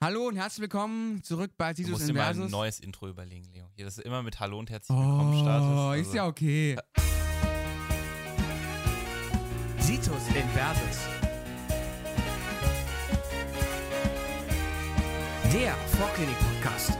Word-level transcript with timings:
Hallo 0.00 0.28
und 0.28 0.36
herzlich 0.36 0.60
willkommen 0.62 1.22
zurück 1.24 1.50
bei 1.56 1.72
Du 1.72 1.78
Titus 1.82 1.90
musst 1.92 2.08
dir 2.08 2.12
mal 2.14 2.26
ein 2.26 2.30
Inversus. 2.34 2.50
neues 2.52 2.78
Intro 2.80 3.08
überlegen, 3.08 3.48
Leo. 3.52 3.66
Hier, 3.74 3.84
dass 3.84 3.96
du 3.96 4.02
immer 4.02 4.22
mit 4.22 4.38
Hallo 4.38 4.56
und 4.58 4.70
herzlich 4.70 4.96
willkommen 4.96 5.40
startest. 5.40 5.70
Oh, 5.70 5.88
Also, 5.90 6.00
ist 6.02 6.14
ja 6.14 6.26
okay. 6.26 6.76
Situs 9.80 10.28
Inversus. 10.28 10.98
Der 15.52 15.74
Vorklinik-Podcast. 15.96 16.92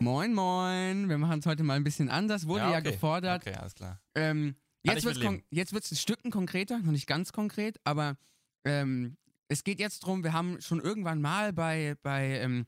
Moin, 0.00 0.34
moin. 0.34 1.08
Wir 1.08 1.18
machen 1.18 1.38
es 1.38 1.46
heute 1.46 1.62
mal 1.62 1.74
ein 1.74 1.84
bisschen 1.84 2.10
anders. 2.10 2.46
Wurde 2.46 2.64
ja, 2.64 2.78
okay. 2.78 2.92
gefordert. 2.92 3.42
Okay, 3.46 3.56
alles 3.56 3.74
klar. 3.74 4.00
Ähm, 4.14 4.54
jetzt 4.84 5.04
wird 5.04 5.16
es 5.16 5.42
jetzt 5.50 5.72
wird's 5.72 5.90
ein 5.92 5.96
Stücken 5.96 6.30
konkreter, 6.30 6.78
noch 6.78 6.92
nicht 6.92 7.06
ganz 7.06 7.32
konkret, 7.32 7.80
aber 7.84 8.16
ähm, 8.64 9.16
es 9.48 9.64
geht 9.64 9.78
jetzt 9.78 10.00
drum. 10.00 10.24
wir 10.24 10.32
haben 10.32 10.60
schon 10.60 10.80
irgendwann 10.80 11.20
mal 11.20 11.52
bei, 11.52 11.96
bei 12.02 12.38
ähm, 12.40 12.66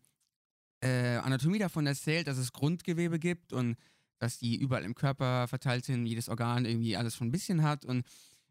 äh, 0.82 1.16
Anatomie 1.16 1.58
davon 1.58 1.86
erzählt, 1.86 2.26
dass 2.26 2.38
es 2.38 2.52
Grundgewebe 2.52 3.18
gibt 3.18 3.52
und 3.52 3.76
dass 4.18 4.38
die 4.38 4.56
überall 4.56 4.84
im 4.84 4.94
Körper 4.94 5.46
verteilt 5.48 5.84
sind, 5.84 6.06
jedes 6.06 6.28
Organ 6.28 6.64
irgendwie 6.64 6.96
alles 6.96 7.16
schon 7.16 7.28
ein 7.28 7.32
bisschen 7.32 7.62
hat. 7.62 7.84
Und 7.84 8.06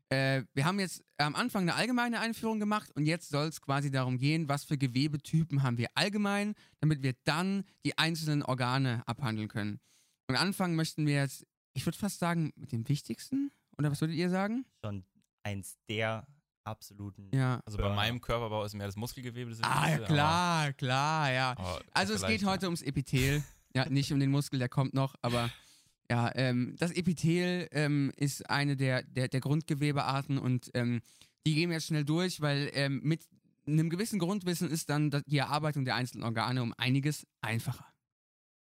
äh, 0.10 0.44
wir 0.54 0.66
haben 0.66 0.80
jetzt 0.80 1.04
am 1.18 1.36
Anfang 1.36 1.64
eine 1.64 1.76
allgemeine 1.76 2.20
Einführung 2.20 2.60
gemacht 2.60 2.92
und 2.96 3.06
jetzt 3.06 3.30
soll 3.30 3.48
es 3.48 3.62
quasi 3.62 3.90
darum 3.90 4.18
gehen, 4.18 4.48
was 4.48 4.64
für 4.64 4.78
Gewebetypen 4.78 5.64
haben 5.64 5.78
wir 5.78 5.88
allgemein, 5.96 6.54
damit 6.80 7.02
wir 7.02 7.14
dann 7.24 7.64
die 7.84 7.98
einzelnen 7.98 8.44
Organe 8.44 9.02
abhandeln 9.08 9.48
können. 9.48 9.80
Und 10.28 10.36
anfangen 10.36 10.76
möchten 10.76 11.06
wir 11.08 11.16
jetzt, 11.16 11.46
ich 11.76 11.86
würde 11.86 11.98
fast 11.98 12.18
sagen, 12.20 12.52
mit 12.56 12.72
dem 12.72 12.88
wichtigsten. 12.90 13.52
Oder 13.78 13.92
was 13.92 14.02
würdet 14.02 14.16
ihr 14.16 14.30
sagen? 14.30 14.66
schon 14.84 15.04
eins 15.44 15.78
der 15.88 16.26
absoluten. 16.64 17.30
Ja. 17.32 17.62
Also 17.66 17.78
bei 17.78 17.94
meinem 17.94 18.20
Körperbau 18.22 18.64
ist 18.64 18.74
mehr 18.74 18.88
das 18.88 18.96
Muskelgewebe 18.96 19.52
das 19.52 19.62
Ah, 19.62 19.90
ja, 19.90 19.98
klar, 20.00 20.74
klar, 20.74 21.32
ja. 21.32 21.52
Aber, 21.52 21.62
aber 21.76 21.82
Also 21.94 22.14
es 22.16 22.26
geht 22.26 22.44
heute 22.46 22.66
ums 22.66 22.82
Epithel. 22.82 23.44
Ja, 23.76 23.88
nicht 23.90 24.12
um 24.12 24.20
den 24.20 24.32
Muskel, 24.32 24.58
der 24.58 24.70
kommt 24.70 24.94
noch, 24.96 25.16
aber 25.22 25.52
ja, 26.10 26.32
ähm, 26.36 26.76
das 26.80 26.92
Epithel 26.92 27.68
ähm, 27.72 28.12
ist 28.16 28.50
eine 28.50 28.76
der, 28.78 29.04
der, 29.04 29.28
der 29.28 29.42
Grundgewebearten 29.42 30.38
und 30.40 30.72
ähm, 30.74 31.02
die 31.46 31.54
gehen 31.56 31.70
wir 31.70 31.76
jetzt 31.76 31.88
schnell 31.88 32.06
durch, 32.06 32.40
weil 32.42 32.72
ähm, 32.74 33.02
mit 33.04 33.28
einem 33.68 33.90
gewissen 33.90 34.18
Grundwissen 34.18 34.70
ist 34.72 34.90
dann 34.90 35.12
da- 35.12 35.22
die 35.26 35.38
Erarbeitung 35.38 35.84
der 35.86 35.96
einzelnen 35.96 36.24
Organe 36.24 36.64
um 36.64 36.74
einiges 36.78 37.28
einfacher. 37.42 37.86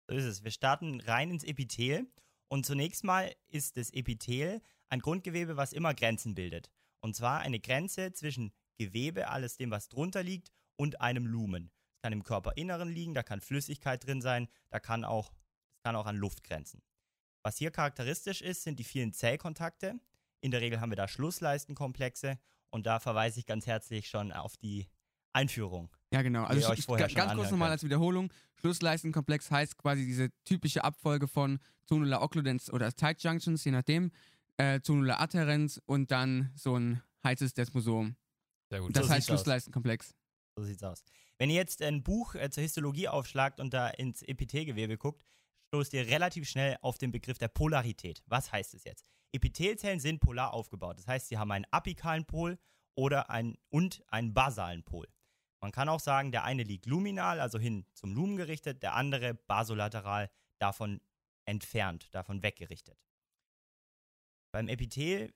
So 0.08 0.16
ist 0.16 0.24
es. 0.24 0.42
Wir 0.44 0.50
starten 0.50 1.00
rein 1.00 1.30
ins 1.30 1.44
Epithel. 1.44 2.06
Und 2.48 2.64
zunächst 2.66 3.04
mal 3.04 3.34
ist 3.48 3.76
das 3.76 3.90
Epithel 3.90 4.60
ein 4.88 5.00
Grundgewebe, 5.00 5.56
was 5.56 5.72
immer 5.72 5.94
Grenzen 5.94 6.34
bildet. 6.34 6.70
Und 7.00 7.14
zwar 7.14 7.40
eine 7.40 7.60
Grenze 7.60 8.12
zwischen 8.12 8.52
Gewebe, 8.76 9.28
alles 9.28 9.56
dem, 9.56 9.70
was 9.70 9.88
drunter 9.88 10.22
liegt, 10.22 10.50
und 10.76 11.00
einem 11.00 11.26
Lumen. 11.26 11.70
Es 11.96 12.02
kann 12.02 12.12
im 12.12 12.22
Körperinneren 12.22 12.88
liegen, 12.88 13.14
da 13.14 13.22
kann 13.22 13.40
Flüssigkeit 13.40 14.06
drin 14.06 14.22
sein, 14.22 14.48
da 14.70 14.78
kann 14.78 15.04
auch, 15.04 15.32
es 15.74 15.82
kann 15.82 15.96
auch 15.96 16.06
an 16.06 16.16
Luft 16.16 16.44
grenzen. 16.44 16.82
Was 17.42 17.58
hier 17.58 17.70
charakteristisch 17.70 18.40
ist, 18.40 18.62
sind 18.62 18.78
die 18.78 18.84
vielen 18.84 19.12
Zellkontakte. 19.12 19.98
In 20.40 20.52
der 20.52 20.60
Regel 20.60 20.80
haben 20.80 20.92
wir 20.92 20.96
da 20.96 21.08
Schlussleistenkomplexe 21.08 22.38
und 22.70 22.86
da 22.86 23.00
verweise 23.00 23.40
ich 23.40 23.46
ganz 23.46 23.66
herzlich 23.66 24.08
schon 24.08 24.30
auf 24.30 24.56
die 24.56 24.86
Einführung. 25.32 25.90
Ja, 26.12 26.22
genau. 26.22 26.44
Also 26.44 26.72
ich, 26.72 26.86
ganz 26.86 27.34
kurz 27.34 27.50
nochmal 27.50 27.70
als 27.70 27.84
Wiederholung. 27.84 28.32
Schlussleistenkomplex 28.56 29.50
heißt 29.50 29.76
quasi 29.76 30.04
diese 30.06 30.30
typische 30.44 30.84
Abfolge 30.84 31.28
von 31.28 31.58
Zonula 31.84 32.22
occludens 32.22 32.72
oder 32.72 32.92
Tight 32.92 33.22
Junctions, 33.22 33.64
je 33.64 33.72
nachdem, 33.72 34.10
äh, 34.56 34.80
Zonula 34.80 35.20
adherens 35.20 35.80
und 35.86 36.10
dann 36.10 36.50
so 36.54 36.76
ein 36.76 37.02
heißes 37.24 37.54
Desmosom. 37.54 38.16
Sehr 38.70 38.80
gut. 38.80 38.96
Das 38.96 39.06
So 39.06 39.12
heißt 39.12 39.30
aus. 39.30 39.36
Schlussleistenkomplex. 39.40 40.14
So 40.56 40.64
sieht's 40.64 40.82
aus. 40.82 41.04
Wenn 41.38 41.50
ihr 41.50 41.56
jetzt 41.56 41.82
ein 41.82 42.02
Buch 42.02 42.34
äh, 42.34 42.50
zur 42.50 42.62
Histologie 42.62 43.08
aufschlagt 43.08 43.60
und 43.60 43.72
da 43.72 43.88
ins 43.88 44.22
Epithelgewebe 44.22 44.98
guckt, 44.98 45.24
stoßt 45.68 45.92
ihr 45.94 46.06
relativ 46.08 46.48
schnell 46.48 46.78
auf 46.80 46.98
den 46.98 47.12
Begriff 47.12 47.38
der 47.38 47.48
Polarität. 47.48 48.22
Was 48.26 48.50
heißt 48.50 48.74
es 48.74 48.84
jetzt? 48.84 49.08
Epithelzellen 49.32 50.00
sind 50.00 50.20
polar 50.20 50.52
aufgebaut. 50.52 50.98
Das 50.98 51.06
heißt, 51.06 51.28
sie 51.28 51.38
haben 51.38 51.50
einen 51.52 51.66
apikalen 51.70 52.24
Pol 52.24 52.58
oder 52.94 53.30
ein, 53.30 53.56
und 53.68 54.02
einen 54.08 54.34
basalen 54.34 54.82
Pol. 54.82 55.06
Man 55.60 55.72
kann 55.72 55.88
auch 55.88 56.00
sagen, 56.00 56.30
der 56.30 56.44
eine 56.44 56.62
liegt 56.62 56.86
luminal, 56.86 57.40
also 57.40 57.58
hin 57.58 57.84
zum 57.94 58.14
Lumen 58.14 58.36
gerichtet, 58.36 58.82
der 58.82 58.94
andere 58.94 59.34
basolateral, 59.34 60.30
davon 60.58 61.00
entfernt, 61.44 62.14
davon 62.14 62.42
weggerichtet. 62.42 62.98
Beim 64.52 64.68
Epithel 64.68 65.32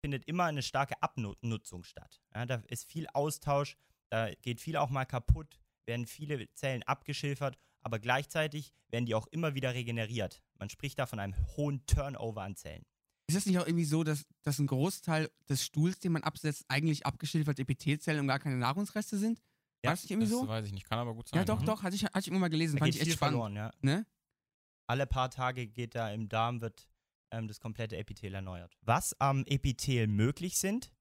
findet 0.00 0.24
immer 0.26 0.44
eine 0.44 0.62
starke 0.62 1.00
Abnutzung 1.02 1.84
statt. 1.84 2.20
Ja, 2.34 2.46
da 2.46 2.56
ist 2.68 2.90
viel 2.90 3.06
Austausch, 3.08 3.76
da 4.10 4.34
geht 4.34 4.60
viel 4.60 4.76
auch 4.76 4.90
mal 4.90 5.04
kaputt, 5.04 5.60
werden 5.86 6.06
viele 6.06 6.52
Zellen 6.54 6.82
abgeschilfert, 6.82 7.56
aber 7.80 7.98
gleichzeitig 7.98 8.72
werden 8.88 9.06
die 9.06 9.14
auch 9.14 9.26
immer 9.28 9.54
wieder 9.54 9.74
regeneriert. 9.74 10.42
Man 10.58 10.70
spricht 10.70 10.98
da 10.98 11.06
von 11.06 11.18
einem 11.18 11.34
hohen 11.56 11.84
Turnover 11.86 12.42
an 12.42 12.56
Zellen. 12.56 12.84
Ist 13.32 13.38
es 13.38 13.46
nicht 13.46 13.58
auch 13.58 13.66
irgendwie 13.66 13.84
so, 13.84 14.04
dass, 14.04 14.26
dass 14.42 14.58
ein 14.58 14.66
Großteil 14.66 15.30
des 15.48 15.64
Stuhls, 15.64 15.98
den 16.00 16.12
man 16.12 16.22
absetzt, 16.22 16.64
eigentlich 16.68 17.06
abgeschilferte 17.06 17.62
Epithelzellen 17.62 18.20
und 18.20 18.26
gar 18.26 18.38
keine 18.38 18.56
Nahrungsreste 18.56 19.16
sind? 19.16 19.40
Ja, 19.82 19.88
War 19.88 19.92
das 19.94 20.02
nicht 20.02 20.10
irgendwie 20.10 20.28
Das 20.30 20.38
so? 20.38 20.46
weiß 20.48 20.66
ich 20.66 20.72
nicht, 20.72 20.88
kann 20.88 20.98
aber 20.98 21.14
gut 21.14 21.28
sein. 21.28 21.38
Ja, 21.38 21.44
doch, 21.44 21.60
mhm. 21.60 21.66
doch, 21.66 21.82
hatte 21.82 21.96
ich, 21.96 22.04
hatte 22.04 22.20
ich 22.20 22.26
irgendwann 22.28 22.42
mal 22.42 22.50
gelesen. 22.50 22.76
Da 22.76 22.80
Fand 22.80 22.92
geht 22.92 22.96
ich 22.96 23.00
echt 23.00 23.08
viel 23.10 23.16
spannend. 23.16 23.32
verloren, 23.34 23.56
ja. 23.56 23.72
Ne? 23.80 24.06
Alle 24.86 25.06
paar 25.06 25.30
Tage 25.30 25.66
geht 25.66 25.94
da 25.94 26.10
im 26.12 26.28
Darm, 26.28 26.60
wird 26.60 26.88
ähm, 27.30 27.48
das 27.48 27.58
komplette 27.60 27.96
Epithel 27.96 28.34
erneuert. 28.34 28.76
Was 28.82 29.18
am 29.20 29.44
Epithel 29.46 30.06
möglich 30.06 30.58
sind, 30.58 30.92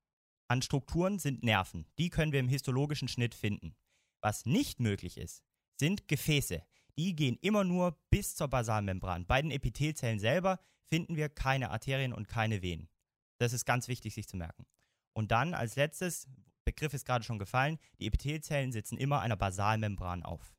an 0.48 0.62
Strukturen 0.62 1.20
sind 1.20 1.44
Nerven. 1.44 1.86
Die 1.98 2.10
können 2.10 2.32
wir 2.32 2.40
im 2.40 2.50
histologischen 2.50 3.08
Schnitt 3.08 3.36
finden. 3.36 3.76
Was 4.22 4.46
nicht 4.46 4.80
möglich 4.80 5.18
ist, 5.18 5.44
sind 5.80 6.08
Gefäße. 6.08 6.64
Die 6.98 7.16
gehen 7.16 7.38
immer 7.42 7.64
nur 7.64 7.98
bis 8.10 8.36
zur 8.36 8.48
Basalmembran. 8.48 9.26
Bei 9.26 9.42
den 9.42 9.52
Epithelzellen 9.52 10.20
selber 10.20 10.60
finden 10.88 11.16
wir 11.16 11.30
keine 11.30 11.72
Arterien 11.72 12.14
und 12.14 12.28
keine 12.28 12.62
Venen. 12.62 12.90
Das 13.38 13.54
ist 13.54 13.66
ganz 13.66 13.88
wichtig, 13.88 14.14
sich 14.14 14.28
zu 14.28 14.38
merken. 14.38 14.66
Und 15.14 15.32
dann 15.32 15.54
als 15.54 15.76
letztes, 15.76 16.28
Begriff 16.66 16.94
ist 16.94 17.06
gerade 17.06 17.24
schon 17.24 17.40
gefallen, 17.40 17.78
die 18.00 18.08
Epithelzellen 18.08 18.72
sitzen 18.72 18.98
immer 18.98 19.22
einer 19.22 19.36
Basalmembran 19.36 20.24
auf. 20.24 20.54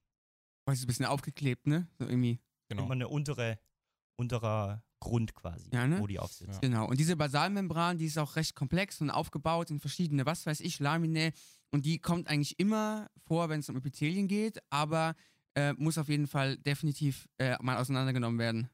Weißt 0.67 0.83
du, 0.83 0.85
ein 0.85 0.89
bisschen 0.89 1.07
aufgeklebt, 1.07 1.67
ne? 1.67 1.89
So 1.99 2.07
irgendwie. 2.07 2.41
Genau. 2.69 2.85
Immer 2.85 2.93
eine 2.93 3.09
untere, 3.09 3.59
unterer 4.17 4.83
Grund 5.01 5.35
quasi, 5.35 5.69
Ja, 5.73 5.87
ne? 5.87 6.01
wo 6.01 6.07
die 6.07 6.19
aufsitzt. 6.19 6.55
Ja. 6.55 6.61
Genau. 6.61 6.87
Und 6.87 6.99
diese 6.99 7.17
Basalmembran, 7.17 7.99
die 7.99 8.07
ist 8.07 8.19
auch 8.19 8.37
recht 8.37 8.55
komplex 8.55 9.01
und 9.01 9.11
aufgebaut 9.11 9.71
in 9.71 9.81
verschiedene, 9.81 10.27
was 10.27 10.47
weiß 10.47 10.61
ich, 10.61 10.79
Laminae. 10.79 11.33
Und 11.71 11.87
die 11.87 11.99
kommt 11.99 12.29
eigentlich 12.29 12.59
immer 12.61 13.11
vor, 13.27 13.49
wenn 13.49 13.61
es 13.61 13.69
um 13.69 13.77
Epithelien 13.77 14.29
geht, 14.29 14.63
aber 14.71 15.15
äh, 15.55 15.73
muss 15.75 15.99
auf 15.99 16.09
jeden 16.09 16.27
Fall 16.27 16.57
definitiv 16.59 17.29
äh, 17.39 17.57
mal 17.61 17.77
auseinandergenommen 17.77 18.39
werden. 18.39 18.71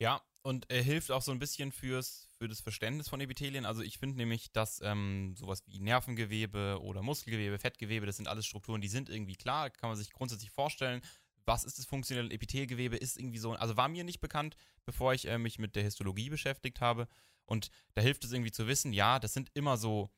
Ja, 0.00 0.22
und 0.42 0.70
er 0.70 0.82
hilft 0.82 1.10
auch 1.10 1.22
so 1.22 1.32
ein 1.32 1.38
bisschen 1.38 1.72
fürs, 1.72 2.28
für 2.38 2.48
das 2.48 2.60
Verständnis 2.60 3.08
von 3.08 3.20
Epithelien. 3.20 3.66
Also 3.66 3.82
ich 3.82 3.98
finde 3.98 4.16
nämlich, 4.16 4.52
dass 4.52 4.80
ähm, 4.82 5.34
sowas 5.36 5.62
wie 5.66 5.80
Nervengewebe 5.80 6.80
oder 6.80 7.02
Muskelgewebe, 7.02 7.58
Fettgewebe, 7.58 8.06
das 8.06 8.16
sind 8.16 8.28
alles 8.28 8.46
Strukturen, 8.46 8.80
die 8.80 8.88
sind 8.88 9.08
irgendwie 9.08 9.34
klar, 9.34 9.70
kann 9.70 9.90
man 9.90 9.98
sich 9.98 10.12
grundsätzlich 10.12 10.50
vorstellen. 10.50 11.02
Was 11.44 11.64
ist 11.64 11.78
das 11.78 11.86
funktionelle 11.86 12.32
Epithelgewebe? 12.32 12.96
Ist 12.96 13.18
irgendwie 13.18 13.38
so, 13.38 13.52
also 13.52 13.76
war 13.76 13.88
mir 13.88 14.04
nicht 14.04 14.20
bekannt, 14.20 14.56
bevor 14.84 15.12
ich 15.14 15.26
äh, 15.26 15.38
mich 15.38 15.58
mit 15.58 15.74
der 15.76 15.82
Histologie 15.82 16.30
beschäftigt 16.30 16.80
habe. 16.80 17.08
Und 17.44 17.70
da 17.94 18.02
hilft 18.02 18.24
es 18.24 18.32
irgendwie 18.32 18.52
zu 18.52 18.66
wissen, 18.66 18.92
ja, 18.92 19.18
das 19.18 19.32
sind 19.32 19.50
immer 19.54 19.76
so 19.76 20.10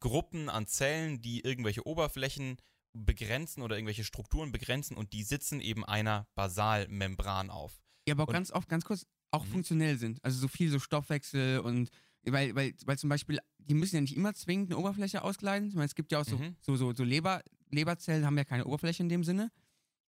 Gruppen 0.00 0.48
an 0.48 0.66
Zellen, 0.66 1.20
die 1.22 1.40
irgendwelche 1.40 1.86
Oberflächen 1.86 2.58
begrenzen 3.04 3.62
oder 3.62 3.76
irgendwelche 3.76 4.04
Strukturen 4.04 4.52
begrenzen 4.52 4.96
und 4.96 5.12
die 5.12 5.22
sitzen 5.22 5.60
eben 5.60 5.84
einer 5.84 6.26
Basalmembran 6.34 7.50
auf. 7.50 7.80
Ja, 8.06 8.14
aber 8.14 8.24
auch 8.24 8.28
Und- 8.28 8.34
ganz 8.34 8.50
oft, 8.50 8.68
ganz 8.68 8.84
kurz, 8.84 9.06
auch 9.30 9.44
Mhm. 9.44 9.50
funktionell 9.50 9.98
sind. 9.98 10.22
Also 10.24 10.38
so 10.38 10.48
viel 10.48 10.70
so 10.70 10.78
Stoffwechsel 10.78 11.60
und 11.60 11.90
weil, 12.24 12.54
weil, 12.54 12.74
weil 12.84 12.98
zum 12.98 13.08
Beispiel, 13.10 13.38
die 13.58 13.74
müssen 13.74 13.94
ja 13.96 14.00
nicht 14.00 14.16
immer 14.16 14.34
zwingend 14.34 14.70
eine 14.70 14.78
Oberfläche 14.78 15.22
auskleiden. 15.22 15.68
Ich 15.68 15.74
meine, 15.74 15.86
es 15.86 15.94
gibt 15.94 16.12
ja 16.12 16.20
auch 16.20 16.24
so, 16.24 16.36
Mhm. 16.38 16.56
so, 16.60 16.76
so, 16.76 16.92
so 16.92 17.04
Leber, 17.04 17.42
Leberzellen 17.70 18.24
haben 18.26 18.36
ja 18.36 18.44
keine 18.44 18.64
Oberfläche 18.66 19.02
in 19.02 19.08
dem 19.08 19.24
Sinne, 19.24 19.50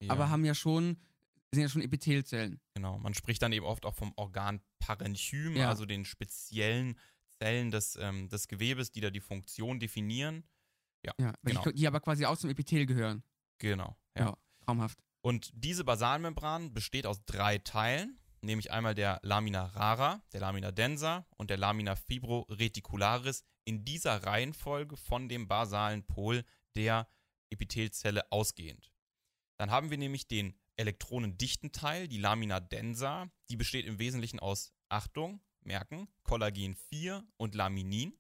Ja. 0.01 0.11
aber 0.13 0.31
haben 0.31 0.45
ja 0.45 0.55
schon, 0.55 0.97
sind 1.53 1.63
ja 1.63 1.69
schon 1.69 1.83
Epithelzellen. 1.83 2.61
Genau, 2.75 2.99
man 2.99 3.15
spricht 3.15 3.43
dann 3.43 3.53
eben 3.53 3.67
oft 3.67 3.85
auch 3.87 3.95
vom 3.95 4.13
Organparenchym, 4.17 5.57
Ja. 5.57 5.69
also 5.69 5.87
den 5.87 6.05
speziellen 6.05 6.99
Zellen 7.41 7.71
des, 7.71 7.97
ähm, 8.01 8.29
des 8.29 8.49
Gewebes, 8.49 8.91
die 8.91 9.01
da 9.01 9.11
die 9.11 9.21
Funktion 9.21 9.79
definieren. 9.81 10.45
Ja, 11.19 11.33
weil 11.43 11.53
Genau. 11.55 11.63
die, 11.65 11.75
die 11.75 11.87
aber 11.87 12.01
quasi 12.01 12.25
auch 12.27 12.37
zum 12.37 12.51
Epithel 12.51 12.87
gehören. 12.87 13.23
Genau. 13.59 13.97
Ja. 14.17 14.27
Ja. 14.27 14.37
Traumhaft. 14.65 14.99
Und 15.21 15.51
diese 15.55 15.85
Basalmembran 15.85 16.73
besteht 16.73 17.07
aus 17.07 17.25
drei 17.25 17.59
Teilen, 17.59 18.19
nämlich 18.41 18.71
einmal 18.71 18.95
der 18.95 19.19
Lamina 19.23 19.65
rara, 19.65 20.23
der 20.33 20.41
Lamina 20.41 20.71
densa 20.71 21.27
und 21.37 21.51
der 21.51 21.57
Lamina 21.57 21.97
fibroreticularis 21.97 23.45
in 23.65 23.85
dieser 23.85 24.25
Reihenfolge 24.25 24.97
von 24.97 25.29
dem 25.29 25.49
basalen 25.49 26.05
Pol 26.05 26.45
der 26.77 27.09
Epithelzelle 27.51 28.31
ausgehend. 28.31 28.93
Dann 29.59 29.71
haben 29.71 29.91
wir 29.91 29.99
nämlich 29.99 30.29
den 30.29 30.55
elektronendichten 30.77 31.73
Teil, 31.73 32.07
die 32.09 32.19
Lamina 32.19 32.61
densa, 32.61 33.29
die 33.51 33.57
besteht 33.57 33.85
im 33.87 33.99
Wesentlichen 33.99 34.39
aus, 34.39 34.73
Achtung, 34.89 35.41
merken, 35.63 36.09
Kollagen 36.23 36.77
4 36.77 37.27
und 37.37 37.55
Laminin. 37.55 38.17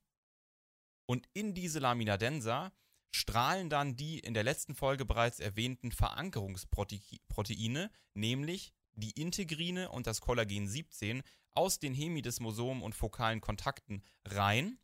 Und 1.10 1.26
in 1.32 1.54
diese 1.54 1.78
Lamina 1.78 2.18
densa 2.18 2.70
strahlen 3.10 3.70
dann 3.70 3.96
die 3.96 4.18
in 4.18 4.34
der 4.34 4.44
letzten 4.44 4.74
Folge 4.74 5.06
bereits 5.06 5.40
erwähnten 5.40 5.90
Verankerungsproteine, 5.90 7.90
nämlich 8.12 8.74
die 8.92 9.12
Integrine 9.12 9.90
und 9.90 10.06
das 10.06 10.20
Kollagen 10.20 10.68
17, 10.68 11.22
aus 11.52 11.78
den 11.78 11.94
Hemidesmosomen 11.94 12.82
und 12.82 12.94
fokalen 12.94 13.40
Kontakten 13.40 14.04
rein 14.26 14.78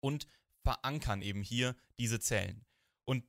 und 0.00 0.26
verankern 0.62 1.22
eben 1.22 1.42
hier 1.42 1.76
diese 1.98 2.18
Zellen. 2.18 2.66
Und 3.04 3.24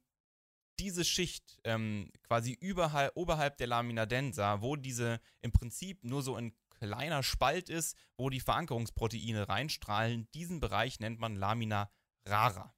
diese 0.80 1.06
Schicht 1.06 1.60
ähm, 1.64 2.12
quasi 2.24 2.54
überhalb, 2.54 3.16
oberhalb 3.16 3.58
der 3.58 3.68
Lamina 3.68 4.08
densa, 4.08 4.64
wo 4.64 4.76
diese 4.76 5.22
im 5.42 5.52
Prinzip 5.52 6.04
nur 6.04 6.24
so 6.24 6.36
ein 6.36 6.56
kleiner 6.80 7.22
Spalt 7.22 7.70
ist, 7.70 7.96
wo 8.18 8.30
die 8.30 8.40
Verankerungsproteine 8.40 9.48
reinstrahlen, 9.48 10.28
diesen 10.34 10.60
Bereich 10.60 11.00
nennt 11.00 11.20
man 11.20 11.36
Lamina 11.36 11.92
rara. 12.30 12.74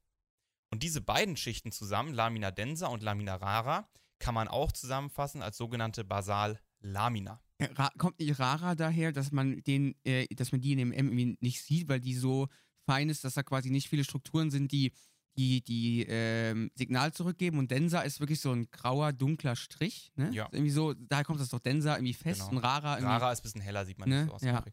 Und 0.71 0.83
diese 0.83 1.01
beiden 1.01 1.35
Schichten 1.37 1.71
zusammen, 1.71 2.13
Lamina 2.13 2.51
densa 2.51 2.87
und 2.87 3.03
Lamina 3.03 3.35
rara, 3.35 3.89
kann 4.19 4.33
man 4.33 4.47
auch 4.47 4.71
zusammenfassen 4.71 5.41
als 5.41 5.57
sogenannte 5.57 6.03
Basallamina. 6.03 7.41
Ra 7.75 7.89
kommt 7.97 8.19
die 8.19 8.31
Rara 8.31 8.75
daher, 8.75 9.11
dass 9.11 9.31
man 9.31 9.61
den, 9.63 9.95
äh, 10.03 10.27
dass 10.33 10.51
man 10.51 10.61
die 10.61 10.71
in 10.71 10.77
dem 10.79 10.91
M 10.91 11.07
irgendwie 11.11 11.37
nicht 11.41 11.61
sieht, 11.63 11.87
weil 11.89 11.99
die 11.99 12.15
so 12.15 12.47
fein 12.87 13.09
ist, 13.09 13.23
dass 13.23 13.35
da 13.35 13.43
quasi 13.43 13.69
nicht 13.69 13.89
viele 13.89 14.03
Strukturen 14.03 14.49
sind, 14.49 14.71
die 14.71 14.91
die, 15.37 15.63
die 15.63 16.05
ähm, 16.09 16.71
Signal 16.75 17.13
zurückgeben 17.13 17.57
und 17.57 17.71
Densa 17.71 18.01
ist 18.01 18.19
wirklich 18.19 18.41
so 18.41 18.51
ein 18.51 18.69
grauer, 18.69 19.13
dunkler 19.13 19.55
Strich. 19.55 20.11
Ne? 20.15 20.29
Ja. 20.33 20.49
Irgendwie 20.51 20.71
so, 20.71 20.93
daher 20.93 21.23
kommt 21.23 21.39
das 21.39 21.47
doch 21.47 21.59
Densa 21.59 21.95
irgendwie 21.95 22.13
fest 22.13 22.41
Genau. 22.41 22.51
und 22.51 22.57
Rara 22.57 22.95
irgendwie. 22.97 23.13
Rara 23.13 23.31
ist 23.31 23.39
ein 23.39 23.43
bisschen 23.43 23.61
heller, 23.61 23.85
sieht 23.85 23.97
man 23.97 24.09
Ne? 24.09 24.25
nicht 24.25 24.39
so 24.39 24.45
Ja. 24.45 24.65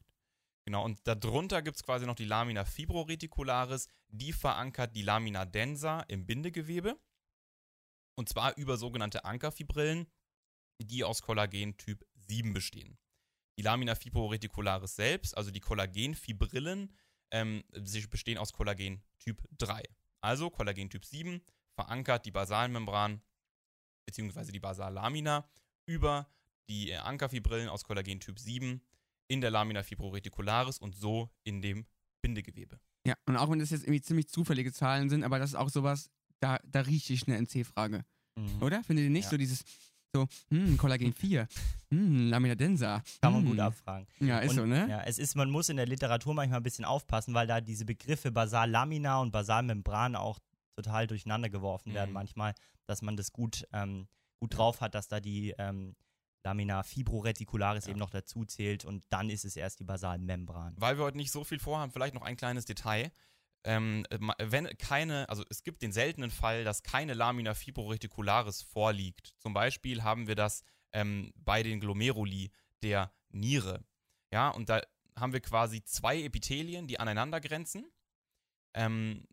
Genau, 0.68 0.84
und 0.84 1.00
darunter 1.06 1.62
gibt 1.62 1.78
es 1.78 1.82
quasi 1.82 2.04
noch 2.04 2.14
die 2.14 2.26
Lamina 2.26 2.66
fibroreticularis, 2.66 3.88
die 4.08 4.34
verankert 4.34 4.94
die 4.94 5.00
Lamina 5.00 5.46
densa 5.46 6.00
im 6.08 6.26
Bindegewebe. 6.26 7.00
Und 8.16 8.28
zwar 8.28 8.54
über 8.58 8.76
sogenannte 8.76 9.24
Ankerfibrillen, 9.24 10.12
die 10.78 11.04
aus 11.04 11.22
Kollagen 11.22 11.78
Typ 11.78 12.06
7 12.16 12.52
bestehen. 12.52 12.98
Die 13.56 13.62
Lamina 13.62 13.94
fibroreticularis 13.94 14.94
selbst, 14.94 15.34
also 15.38 15.50
die 15.50 15.60
Kollagenfibrillen, 15.60 16.94
ähm, 17.30 17.64
sie 17.72 18.06
bestehen 18.06 18.36
aus 18.36 18.52
Kollagen 18.52 19.02
Typ 19.20 19.42
3. 19.56 19.82
Also 20.20 20.50
Kollagen 20.50 20.90
Typ 20.90 21.06
7 21.06 21.40
verankert 21.76 22.26
die 22.26 22.30
Basalmembran 22.30 23.22
bzw. 24.04 24.52
die 24.52 24.60
Basallamina 24.60 25.48
über 25.86 26.30
die 26.68 26.94
Ankerfibrillen 26.94 27.70
aus 27.70 27.84
Kollagen 27.84 28.20
Typ 28.20 28.38
7 28.38 28.82
in 29.28 29.40
der 29.40 29.50
Lamina 29.50 29.82
fibroreticularis 29.82 30.78
und 30.78 30.94
so 30.96 31.30
in 31.44 31.62
dem 31.62 31.86
Bindegewebe. 32.22 32.80
Ja, 33.06 33.14
und 33.26 33.36
auch 33.36 33.50
wenn 33.50 33.58
das 33.58 33.70
jetzt 33.70 33.84
irgendwie 33.84 34.00
ziemlich 34.02 34.28
zufällige 34.28 34.72
Zahlen 34.72 35.08
sind, 35.08 35.22
aber 35.22 35.38
das 35.38 35.50
ist 35.50 35.56
auch 35.56 35.68
sowas, 35.68 36.10
da, 36.40 36.58
da 36.64 36.80
rieche 36.80 37.12
ich 37.12 37.26
eine 37.28 37.36
NC-Frage. 37.38 38.04
Mhm. 38.36 38.62
Oder? 38.62 38.82
Findet 38.84 39.04
ihr 39.04 39.10
nicht? 39.10 39.24
Ja. 39.24 39.30
So 39.30 39.36
dieses, 39.36 39.64
so, 40.14 40.26
hm, 40.50 40.76
Kollagen 40.76 41.12
4, 41.12 41.46
hm, 41.90 42.30
Lamina 42.30 42.54
densa. 42.54 43.02
Kann 43.20 43.32
man 43.32 43.42
hm. 43.42 43.50
gut 43.50 43.60
abfragen. 43.60 44.06
Ja, 44.20 44.38
ist 44.40 44.50
und, 44.50 44.56
so, 44.56 44.66
ne? 44.66 44.88
Ja, 44.88 45.02
es 45.02 45.18
ist, 45.18 45.36
man 45.36 45.50
muss 45.50 45.68
in 45.68 45.76
der 45.76 45.86
Literatur 45.86 46.34
manchmal 46.34 46.60
ein 46.60 46.62
bisschen 46.62 46.84
aufpassen, 46.84 47.34
weil 47.34 47.46
da 47.46 47.60
diese 47.60 47.84
Begriffe 47.84 48.32
Basallamina 48.32 49.20
und 49.20 49.30
Basalmembran 49.30 50.16
auch 50.16 50.38
total 50.76 51.06
durcheinander 51.06 51.50
geworfen 51.50 51.94
werden 51.94 52.10
Mhm. 52.10 52.14
manchmal, 52.14 52.54
dass 52.86 53.02
man 53.02 53.16
das 53.16 53.32
gut, 53.32 53.66
ähm, 53.72 54.06
gut 54.40 54.56
drauf 54.56 54.80
hat, 54.80 54.94
dass 54.94 55.08
da 55.08 55.20
die 55.20 55.54
ähm, 55.58 55.96
Lamina 56.44 56.82
fibroreticularis 56.82 57.86
Ja. 57.86 57.90
eben 57.90 57.98
noch 57.98 58.10
dazu 58.10 58.44
zählt 58.44 58.84
und 58.84 59.04
dann 59.10 59.30
ist 59.30 59.44
es 59.44 59.56
erst 59.56 59.80
die 59.80 59.84
Basalmembran. 59.84 60.74
Weil 60.78 60.96
wir 60.98 61.04
heute 61.04 61.16
nicht 61.16 61.32
so 61.32 61.44
viel 61.44 61.58
vorhaben, 61.58 61.92
vielleicht 61.92 62.14
noch 62.14 62.22
ein 62.22 62.36
kleines 62.36 62.64
Detail. 62.64 63.10
Ähm, 63.64 64.06
wenn 64.38 64.66
keine, 64.78 65.28
also 65.28 65.44
es 65.50 65.62
gibt 65.64 65.82
den 65.82 65.92
seltenen 65.92 66.30
Fall, 66.30 66.64
dass 66.64 66.82
keine 66.82 67.14
Lamina 67.14 67.54
fibroreticularis 67.54 68.62
vorliegt. 68.62 69.34
Zum 69.38 69.52
Beispiel 69.52 70.04
haben 70.04 70.28
wir 70.28 70.36
das 70.36 70.62
ähm, 70.92 71.32
bei 71.36 71.62
den 71.62 71.80
Glomeruli 71.80 72.50
der 72.82 73.12
Niere. 73.30 73.84
Ja, 74.32 74.50
und 74.50 74.68
da 74.68 74.80
haben 75.16 75.32
wir 75.32 75.40
quasi 75.40 75.82
zwei 75.82 76.22
Epithelien, 76.22 76.86
die 76.86 77.00
aneinander 77.00 77.40
grenzen, 77.40 77.90
ähm, 78.74 79.26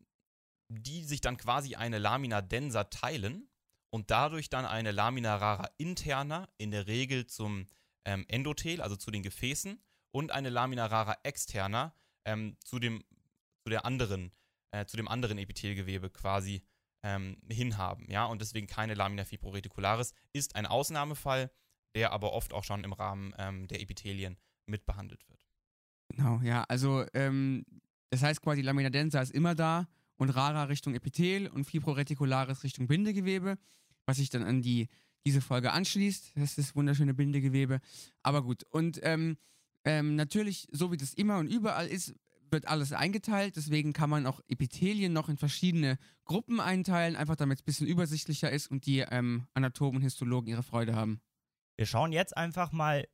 die 0.69 1.03
sich 1.03 1.21
dann 1.21 1.37
quasi 1.37 1.75
eine 1.75 1.99
Lamina 1.99 2.41
densa 2.41 2.85
teilen 2.85 3.47
und 3.95 4.11
dadurch 4.11 4.49
dann 4.49 4.65
eine 4.65 4.91
Lamina 4.91 5.37
rara 5.37 5.69
interna, 5.77 6.49
in 6.57 6.69
der 6.69 6.85
Regel 6.85 7.27
zum 7.27 7.65
ähm, 8.03 8.25
Endothel, 8.27 8.81
also 8.81 8.97
zu 8.97 9.09
den 9.09 9.23
Gefäßen, 9.23 9.81
und 10.11 10.31
eine 10.31 10.49
Lamina 10.49 10.85
rara 10.85 11.15
externa 11.23 11.95
ähm, 12.25 12.57
zu 12.59 12.77
dem 12.77 13.05
zu 13.63 13.69
der 13.69 13.85
anderen 13.85 14.33
äh, 14.71 14.85
zu 14.85 14.97
dem 14.97 15.07
anderen 15.07 15.37
Epithelgewebe 15.37 16.09
quasi 16.09 16.61
ähm, 17.03 17.37
hinhaben, 17.49 18.11
ja, 18.11 18.25
und 18.25 18.41
deswegen 18.41 18.67
keine 18.67 18.95
Lamina 18.95 19.23
fibroreticularis 19.23 20.11
ist 20.33 20.57
ein 20.57 20.65
Ausnahmefall, 20.65 21.49
der 21.95 22.11
aber 22.11 22.33
oft 22.33 22.51
auch 22.51 22.65
schon 22.65 22.83
im 22.83 22.91
Rahmen 22.91 23.33
ähm, 23.37 23.69
der 23.69 23.79
Epithelien 23.79 24.37
mitbehandelt 24.65 25.25
wird. 25.29 25.47
Genau, 26.09 26.41
ja. 26.43 26.65
Also, 26.67 27.05
ähm, 27.13 27.65
das 28.09 28.23
heißt 28.23 28.41
quasi, 28.41 28.61
Lamina 28.61 28.89
densa 28.89 29.21
ist 29.21 29.31
immer 29.31 29.55
da 29.55 29.87
und 30.17 30.31
Rara 30.31 30.63
Richtung 30.63 30.95
Epithel 30.95 31.47
und 31.47 31.63
Fibroreticularis 31.63 32.65
Richtung 32.65 32.87
Bindegewebe, 32.87 33.57
was 34.05 34.17
sich 34.17 34.29
dann 34.29 34.43
an 34.43 34.61
die, 34.61 34.87
diese 35.25 35.41
Folge 35.41 35.71
anschließt. 35.71 36.33
Das 36.35 36.51
ist 36.51 36.57
das 36.57 36.75
wunderschöne 36.75 37.13
Bindegewebe. 37.13 37.79
Aber 38.23 38.43
gut, 38.43 38.63
und 38.69 38.99
ähm, 39.03 39.37
ähm, 39.83 40.15
natürlich, 40.15 40.67
so 40.71 40.91
wie 40.91 40.97
das 40.97 41.13
immer 41.13 41.37
und 41.37 41.47
überall 41.47 41.87
ist, 41.87 42.15
wird 42.51 42.67
alles 42.67 42.91
eingeteilt. 42.91 43.55
Deswegen 43.55 43.93
kann 43.93 44.09
man 44.09 44.25
auch 44.25 44.39
Epithelien 44.47 45.13
noch 45.13 45.29
in 45.29 45.37
verschiedene 45.37 45.97
Gruppen 46.25 46.59
einteilen, 46.59 47.15
einfach 47.15 47.35
damit 47.35 47.59
es 47.59 47.63
ein 47.63 47.65
bisschen 47.65 47.87
übersichtlicher 47.87 48.51
ist 48.51 48.69
und 48.71 48.85
die 48.85 48.99
ähm, 48.99 49.47
Anatomen 49.53 49.97
und 49.97 50.01
Histologen 50.03 50.49
ihre 50.49 50.63
Freude 50.63 50.95
haben. 50.95 51.21
Wir 51.75 51.85
schauen 51.85 52.11
jetzt 52.11 52.35
einfach 52.37 52.71
mal, 52.71 53.07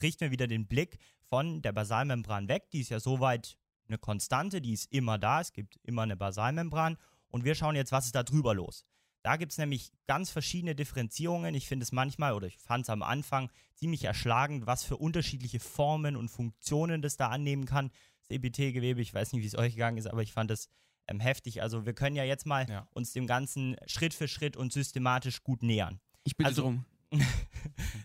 richten 0.00 0.20
wir 0.20 0.30
wieder 0.30 0.46
den 0.46 0.66
Blick 0.66 0.98
von 1.28 1.62
der 1.62 1.72
Basalmembran 1.72 2.48
weg. 2.48 2.70
Die 2.70 2.80
ist 2.80 2.90
ja 2.90 3.00
soweit 3.00 3.58
eine 3.88 3.98
Konstante, 3.98 4.60
die 4.60 4.72
ist 4.72 4.92
immer 4.92 5.18
da. 5.18 5.40
Es 5.40 5.52
gibt 5.52 5.76
immer 5.82 6.02
eine 6.02 6.16
Basalmembran. 6.16 6.96
Und 7.28 7.44
wir 7.44 7.54
schauen 7.54 7.76
jetzt, 7.76 7.92
was 7.92 8.06
ist 8.06 8.14
da 8.14 8.22
drüber 8.22 8.54
los. 8.54 8.84
Da 9.26 9.36
gibt 9.36 9.50
es 9.50 9.58
nämlich 9.58 9.90
ganz 10.06 10.30
verschiedene 10.30 10.76
Differenzierungen. 10.76 11.52
Ich 11.56 11.66
finde 11.66 11.82
es 11.82 11.90
manchmal, 11.90 12.32
oder 12.34 12.46
ich 12.46 12.58
fand 12.58 12.84
es 12.84 12.90
am 12.90 13.02
Anfang 13.02 13.50
ziemlich 13.74 14.04
erschlagend, 14.04 14.68
was 14.68 14.84
für 14.84 14.96
unterschiedliche 14.98 15.58
Formen 15.58 16.14
und 16.14 16.28
Funktionen 16.28 17.02
das 17.02 17.16
da 17.16 17.30
annehmen 17.30 17.64
kann. 17.64 17.90
Das 18.20 18.30
Epithelgewebe, 18.30 19.00
ich 19.00 19.12
weiß 19.12 19.32
nicht, 19.32 19.42
wie 19.42 19.46
es 19.48 19.58
euch 19.58 19.72
gegangen 19.72 19.98
ist, 19.98 20.06
aber 20.06 20.22
ich 20.22 20.32
fand 20.32 20.52
es 20.52 20.68
ähm, 21.08 21.18
heftig. 21.18 21.60
Also 21.60 21.84
wir 21.86 21.92
können 21.92 22.14
ja 22.14 22.22
jetzt 22.22 22.46
mal 22.46 22.70
Ja. 22.70 22.86
uns 22.94 23.14
dem 23.14 23.26
Ganzen 23.26 23.74
Schritt 23.86 24.14
für 24.14 24.28
Schritt 24.28 24.56
und 24.56 24.72
systematisch 24.72 25.42
gut 25.42 25.60
nähern. 25.64 25.98
Ich 26.22 26.36
bitte 26.36 26.46
Also- 26.50 26.62
drum. 26.62 26.84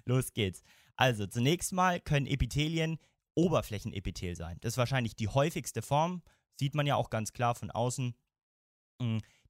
Los 0.06 0.34
geht's. 0.34 0.64
Also, 0.96 1.28
zunächst 1.28 1.72
mal 1.72 2.00
können 2.00 2.26
Epithelien 2.26 2.98
Oberflächenepithel 3.36 4.36
sein. 4.36 4.58
Das 4.62 4.74
ist 4.74 4.78
wahrscheinlich 4.78 5.16
die 5.16 5.28
häufigste 5.28 5.84
Form. 5.84 6.24
Sieht 6.60 6.74
man 6.74 6.88
ja 6.88 6.96
auch 6.96 7.12
ganz 7.12 7.32
klar 7.32 7.54
von 7.54 7.70
außen. 7.70 8.16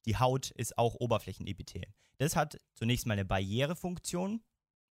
Die 0.06 0.16
Haut 0.16 0.50
ist 0.50 0.78
auch 0.78 0.94
Oberflächenepithel. 0.94 1.84
Das 2.18 2.36
hat 2.36 2.60
zunächst 2.74 3.06
mal 3.06 3.14
eine 3.14 3.24
Barrierefunktion, 3.24 4.42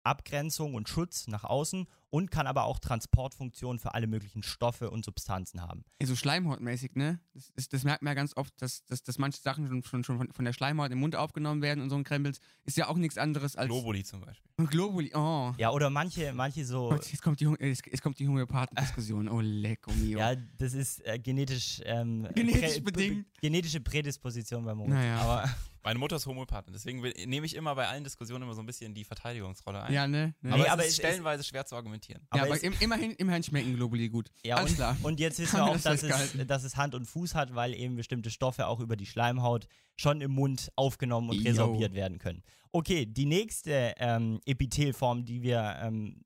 Abgrenzung 0.02 0.75
und 0.75 0.88
Schutz 0.88 1.26
nach 1.26 1.44
außen 1.44 1.88
und 2.12 2.31
kann 2.31 2.47
aber 2.47 2.64
auch 2.64 2.78
Transportfunktionen 2.78 3.78
für 3.78 3.95
alle 3.95 4.07
möglichen 4.07 4.42
Stoffe 4.42 4.90
und 4.90 5.02
Substanzen 5.04 5.62
haben. 5.62 5.85
So 6.02 6.14
schleimhautmäßig, 6.14 6.95
ne? 6.95 7.21
Das, 7.33 7.49
ist, 7.57 7.73
das 7.73 7.85
merkt 7.85 8.02
man 8.02 8.11
ja 8.11 8.14
ganz 8.14 8.37
oft, 8.37 8.52
dass, 8.61 8.85
dass, 8.85 9.02
dass 9.02 9.16
manche 9.19 9.40
Sachen 9.40 9.66
schon, 9.66 9.83
schon, 9.83 10.04
schon 10.04 10.19
von, 10.19 10.31
von 10.33 10.45
der 10.45 10.52
Schleimhaut 10.52 10.90
im 10.92 10.99
Mund 11.00 11.16
aufgenommen 11.16 11.62
werden 11.62 11.83
und 11.83 11.88
so 11.88 11.97
ein 11.97 12.04
Krempels. 12.04 12.38
Ist 12.64 12.76
ja 12.76 12.88
auch 12.88 12.97
nichts 12.97 13.16
anderes 13.16 13.57
als. 13.57 13.69
Globuli 13.69 14.04
zum 14.04 14.21
Beispiel. 14.21 14.50
Globuli. 14.66 15.11
Oh. 15.14 15.52
Ja, 15.57 15.71
oder 15.71 15.88
manche, 15.88 16.33
manche 16.35 16.66
so. 16.66 16.90
Gott, 16.90 17.07
jetzt 17.11 17.23
kommt 17.23 17.40
die, 17.40 17.47
jetzt, 17.61 17.87
jetzt 17.87 18.02
kommt 18.02 18.19
die 18.19 18.28
Homöopathendiskussion. 18.28 19.28
Oh, 19.28 19.40
lecko 19.40 19.90
mio. 19.92 20.19
Ja, 20.19 20.35
das 20.59 20.75
ist 20.75 21.04
äh, 21.07 21.19
genetisch, 21.19 21.81
ähm, 21.87 22.28
Genetisch 22.35 22.76
prä- 22.76 22.85
bedingt. 22.85 23.26
Genetische 23.40 23.81
Prädisposition 23.81 24.64
beim 24.64 24.76
Mond. 24.76 24.90
Naja. 24.90 25.16
Aber 25.19 25.50
Meine 25.83 25.99
Mutter 25.99 26.16
ist 26.16 26.26
Homöopathin, 26.26 26.73
deswegen 26.73 27.02
will, 27.02 27.12
nehme 27.26 27.45
ich 27.47 27.57
immer 27.57 27.75
bei 27.75 27.88
allen 27.88 28.04
Diskussionen 28.04 28.45
immer 28.45 28.54
so 28.54 28.61
ein 28.61 28.66
bisschen 28.66 28.95
die 28.95 29.02
Verteidigungsrolle 29.04 29.83
ein. 29.83 29.92
Ja, 29.92 30.07
ne? 30.07 30.35
ne? 30.42 30.50
Aber, 30.52 30.59
Nee, 30.59 30.62
es 30.64 30.71
aber 30.71 30.83
ist 30.83 30.88
es 30.88 30.92
ist- 30.95 30.99
stellenweise 30.99 31.42
schwer 31.42 31.64
zu 31.66 31.75
argumentieren. 31.75 32.01
Ja, 32.09 32.16
aber 32.30 32.42
aber 32.42 32.54
es- 32.56 32.62
im, 32.62 32.75
immerhin, 32.80 33.12
immerhin 33.12 33.42
schmecken 33.42 33.75
Globuli 33.75 34.09
gut. 34.09 34.30
Ja, 34.44 34.56
Alles 34.56 34.71
und, 34.73 34.76
klar. 34.76 34.97
und 35.02 35.21
jetzt 35.21 35.38
wissen 35.38 35.56
wir 35.59 35.64
auch, 35.64 35.73
das 35.75 35.82
dass 35.82 36.02
es, 36.02 36.47
dass 36.47 36.64
es 36.64 36.76
Hand 36.76 36.94
und 36.94 37.06
Fuß 37.06 37.35
hat, 37.35 37.54
weil 37.54 37.75
eben 37.75 37.97
bestimmte 37.97 38.30
Stoffe 38.30 38.66
auch 38.66 38.80
über 38.80 38.97
die 38.97 39.06
Schleimhaut 39.06 39.66
schon 39.97 40.21
im 40.21 40.32
Mund 40.32 40.71
aufgenommen 40.76 41.30
und 41.30 41.44
resorbiert 41.47 41.94
werden 41.94 42.18
können. 42.18 42.42
Okay, 42.73 43.04
die 43.06 43.26
nächste 43.26 43.94
ähm, 43.99 44.40
Epithelform, 44.47 45.25
die 45.25 45.42
wir 45.42 45.76
ähm, 45.82 46.25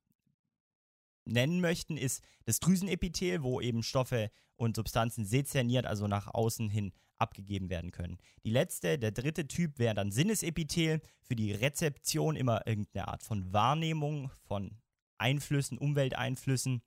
nennen 1.25 1.61
möchten, 1.61 1.97
ist 1.97 2.23
das 2.45 2.61
Drüsenepithel, 2.61 3.43
wo 3.43 3.61
eben 3.61 3.83
Stoffe 3.83 4.31
und 4.57 4.77
Substanzen 4.77 5.25
sezerniert, 5.27 5.87
also 5.87 6.07
nach 6.07 6.29
außen 6.33 6.71
hin 6.71 6.93
abgegeben 7.19 7.69
werden 7.71 7.91
können. 7.91 8.19
Die 8.45 8.51
letzte, 8.51 8.99
der 8.99 9.11
dritte 9.11 9.49
Typ 9.49 9.79
wäre 9.79 9.95
dann 9.95 10.13
Sinnesepithel, 10.13 11.01
für 11.23 11.35
die 11.35 11.53
Rezeption 11.53 12.37
immer 12.37 12.67
irgendeine 12.67 13.09
Art 13.09 13.23
von 13.23 13.53
Wahrnehmung 13.53 14.31
von 14.47 14.71
Einflüssen, 15.19 15.79
Umwelteinflüssen. 15.79 16.83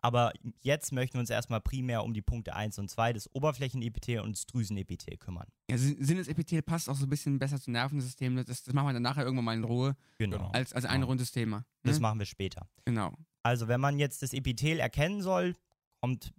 Aber 0.00 0.32
jetzt 0.60 0.92
möchten 0.92 1.14
wir 1.14 1.20
uns 1.20 1.30
erstmal 1.30 1.60
primär 1.60 2.02
um 2.04 2.14
die 2.14 2.22
Punkte 2.22 2.54
1 2.54 2.78
und 2.78 2.88
2 2.88 3.12
des 3.12 3.34
Oberflächenepithel 3.34 4.20
und 4.20 4.32
des 4.36 4.46
Drüsenepithel 4.46 5.16
kümmern. 5.18 5.48
Ja, 5.70 5.76
Sin- 5.76 6.02
Sinnesepithel 6.02 6.62
passt 6.62 6.88
auch 6.88 6.94
so 6.96 7.04
ein 7.04 7.10
bisschen 7.10 7.38
besser 7.38 7.60
zum 7.60 7.72
Nervensystem. 7.72 8.36
Das, 8.36 8.46
das 8.62 8.72
machen 8.72 8.86
wir 8.88 8.92
dann 8.94 9.02
nachher 9.02 9.24
irgendwann 9.24 9.44
mal 9.44 9.54
in 9.56 9.64
Ruhe 9.64 9.96
Genau. 10.18 10.48
als, 10.52 10.72
als 10.72 10.84
ein 10.84 10.94
Genau. 11.00 11.08
rundes 11.08 11.32
Thema. 11.32 11.58
Ne? 11.58 11.64
Das 11.84 12.00
machen 12.00 12.18
wir 12.18 12.26
später. 12.26 12.68
genau. 12.84 13.12
Also, 13.42 13.68
wenn 13.68 13.80
man 13.80 13.98
jetzt 14.00 14.22
das 14.22 14.32
Epithel 14.32 14.80
erkennen 14.80 15.22
soll, 15.22 15.54
kommt 16.00 16.32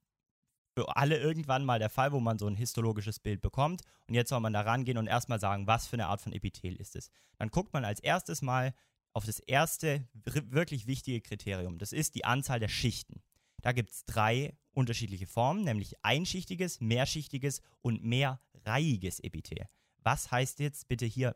für 0.77 0.95
alle 0.97 1.17
irgendwann 1.17 1.63
mal 1.63 1.79
der 1.79 1.89
Fall, 1.89 2.11
wo 2.11 2.19
man 2.19 2.37
so 2.37 2.47
ein 2.47 2.55
histologisches 2.55 3.19
Bild 3.19 3.41
bekommt. 3.41 3.81
Und 4.07 4.13
jetzt 4.15 4.29
soll 4.29 4.39
man 4.41 4.51
da 4.53 4.61
rangehen 4.61 4.97
und 4.97 5.07
erstmal 5.07 5.39
sagen, 5.39 5.67
was 5.67 5.87
für 5.87 5.93
eine 5.95 6.07
Art 6.07 6.21
von 6.21 6.33
Epithel 6.33 6.75
ist 6.75 6.95
es. 6.95 7.09
Dann 7.37 7.49
guckt 7.49 7.71
man 7.73 7.85
als 7.85 7.99
erstes 8.01 8.41
mal 8.41 8.73
auf 9.17 9.25
das 9.25 9.39
erste 9.39 10.07
wirklich 10.13 10.85
wichtige 10.85 11.21
Kriterium. 11.21 11.79
Das 11.79 11.91
ist 11.91 12.13
die 12.13 12.23
Anzahl 12.23 12.59
der 12.59 12.67
Schichten. 12.67 13.23
Da 13.63 13.71
gibt 13.71 13.89
es 13.89 14.05
drei 14.05 14.55
unterschiedliche 14.73 15.25
Formen, 15.25 15.63
nämlich 15.63 15.95
einschichtiges, 16.05 16.81
mehrschichtiges 16.81 17.63
und 17.81 18.03
mehrreihiges 18.03 19.19
Epithel. 19.21 19.65
Was 20.03 20.29
heißt 20.29 20.59
jetzt 20.59 20.87
bitte 20.87 21.07
hier 21.07 21.35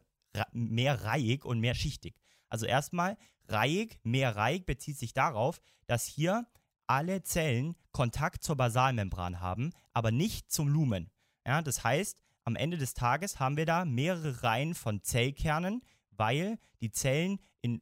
mehrreihig 0.51 1.43
und 1.43 1.59
mehrschichtig? 1.59 2.19
Also 2.49 2.67
erstmal, 2.67 3.17
reihig, 3.47 3.99
mehrreihig 4.03 4.67
bezieht 4.67 4.99
sich 4.99 5.15
darauf, 5.15 5.59
dass 5.87 6.05
hier 6.05 6.45
alle 6.85 7.23
Zellen 7.23 7.75
Kontakt 7.93 8.43
zur 8.43 8.57
Basalmembran 8.57 9.39
haben, 9.39 9.71
aber 9.91 10.11
nicht 10.11 10.51
zum 10.51 10.67
Lumen. 10.67 11.09
Ja, 11.47 11.63
das 11.63 11.83
heißt, 11.83 12.21
am 12.43 12.55
Ende 12.55 12.77
des 12.77 12.93
Tages 12.93 13.39
haben 13.39 13.57
wir 13.57 13.65
da 13.65 13.85
mehrere 13.85 14.43
Reihen 14.43 14.75
von 14.75 15.01
Zellkernen, 15.01 15.81
weil 16.21 16.59
die 16.81 16.91
Zellen 16.91 17.39
in 17.61 17.81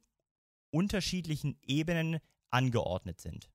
unterschiedlichen 0.70 1.58
Ebenen 1.60 2.20
angeordnet 2.50 3.20
sind. 3.20 3.50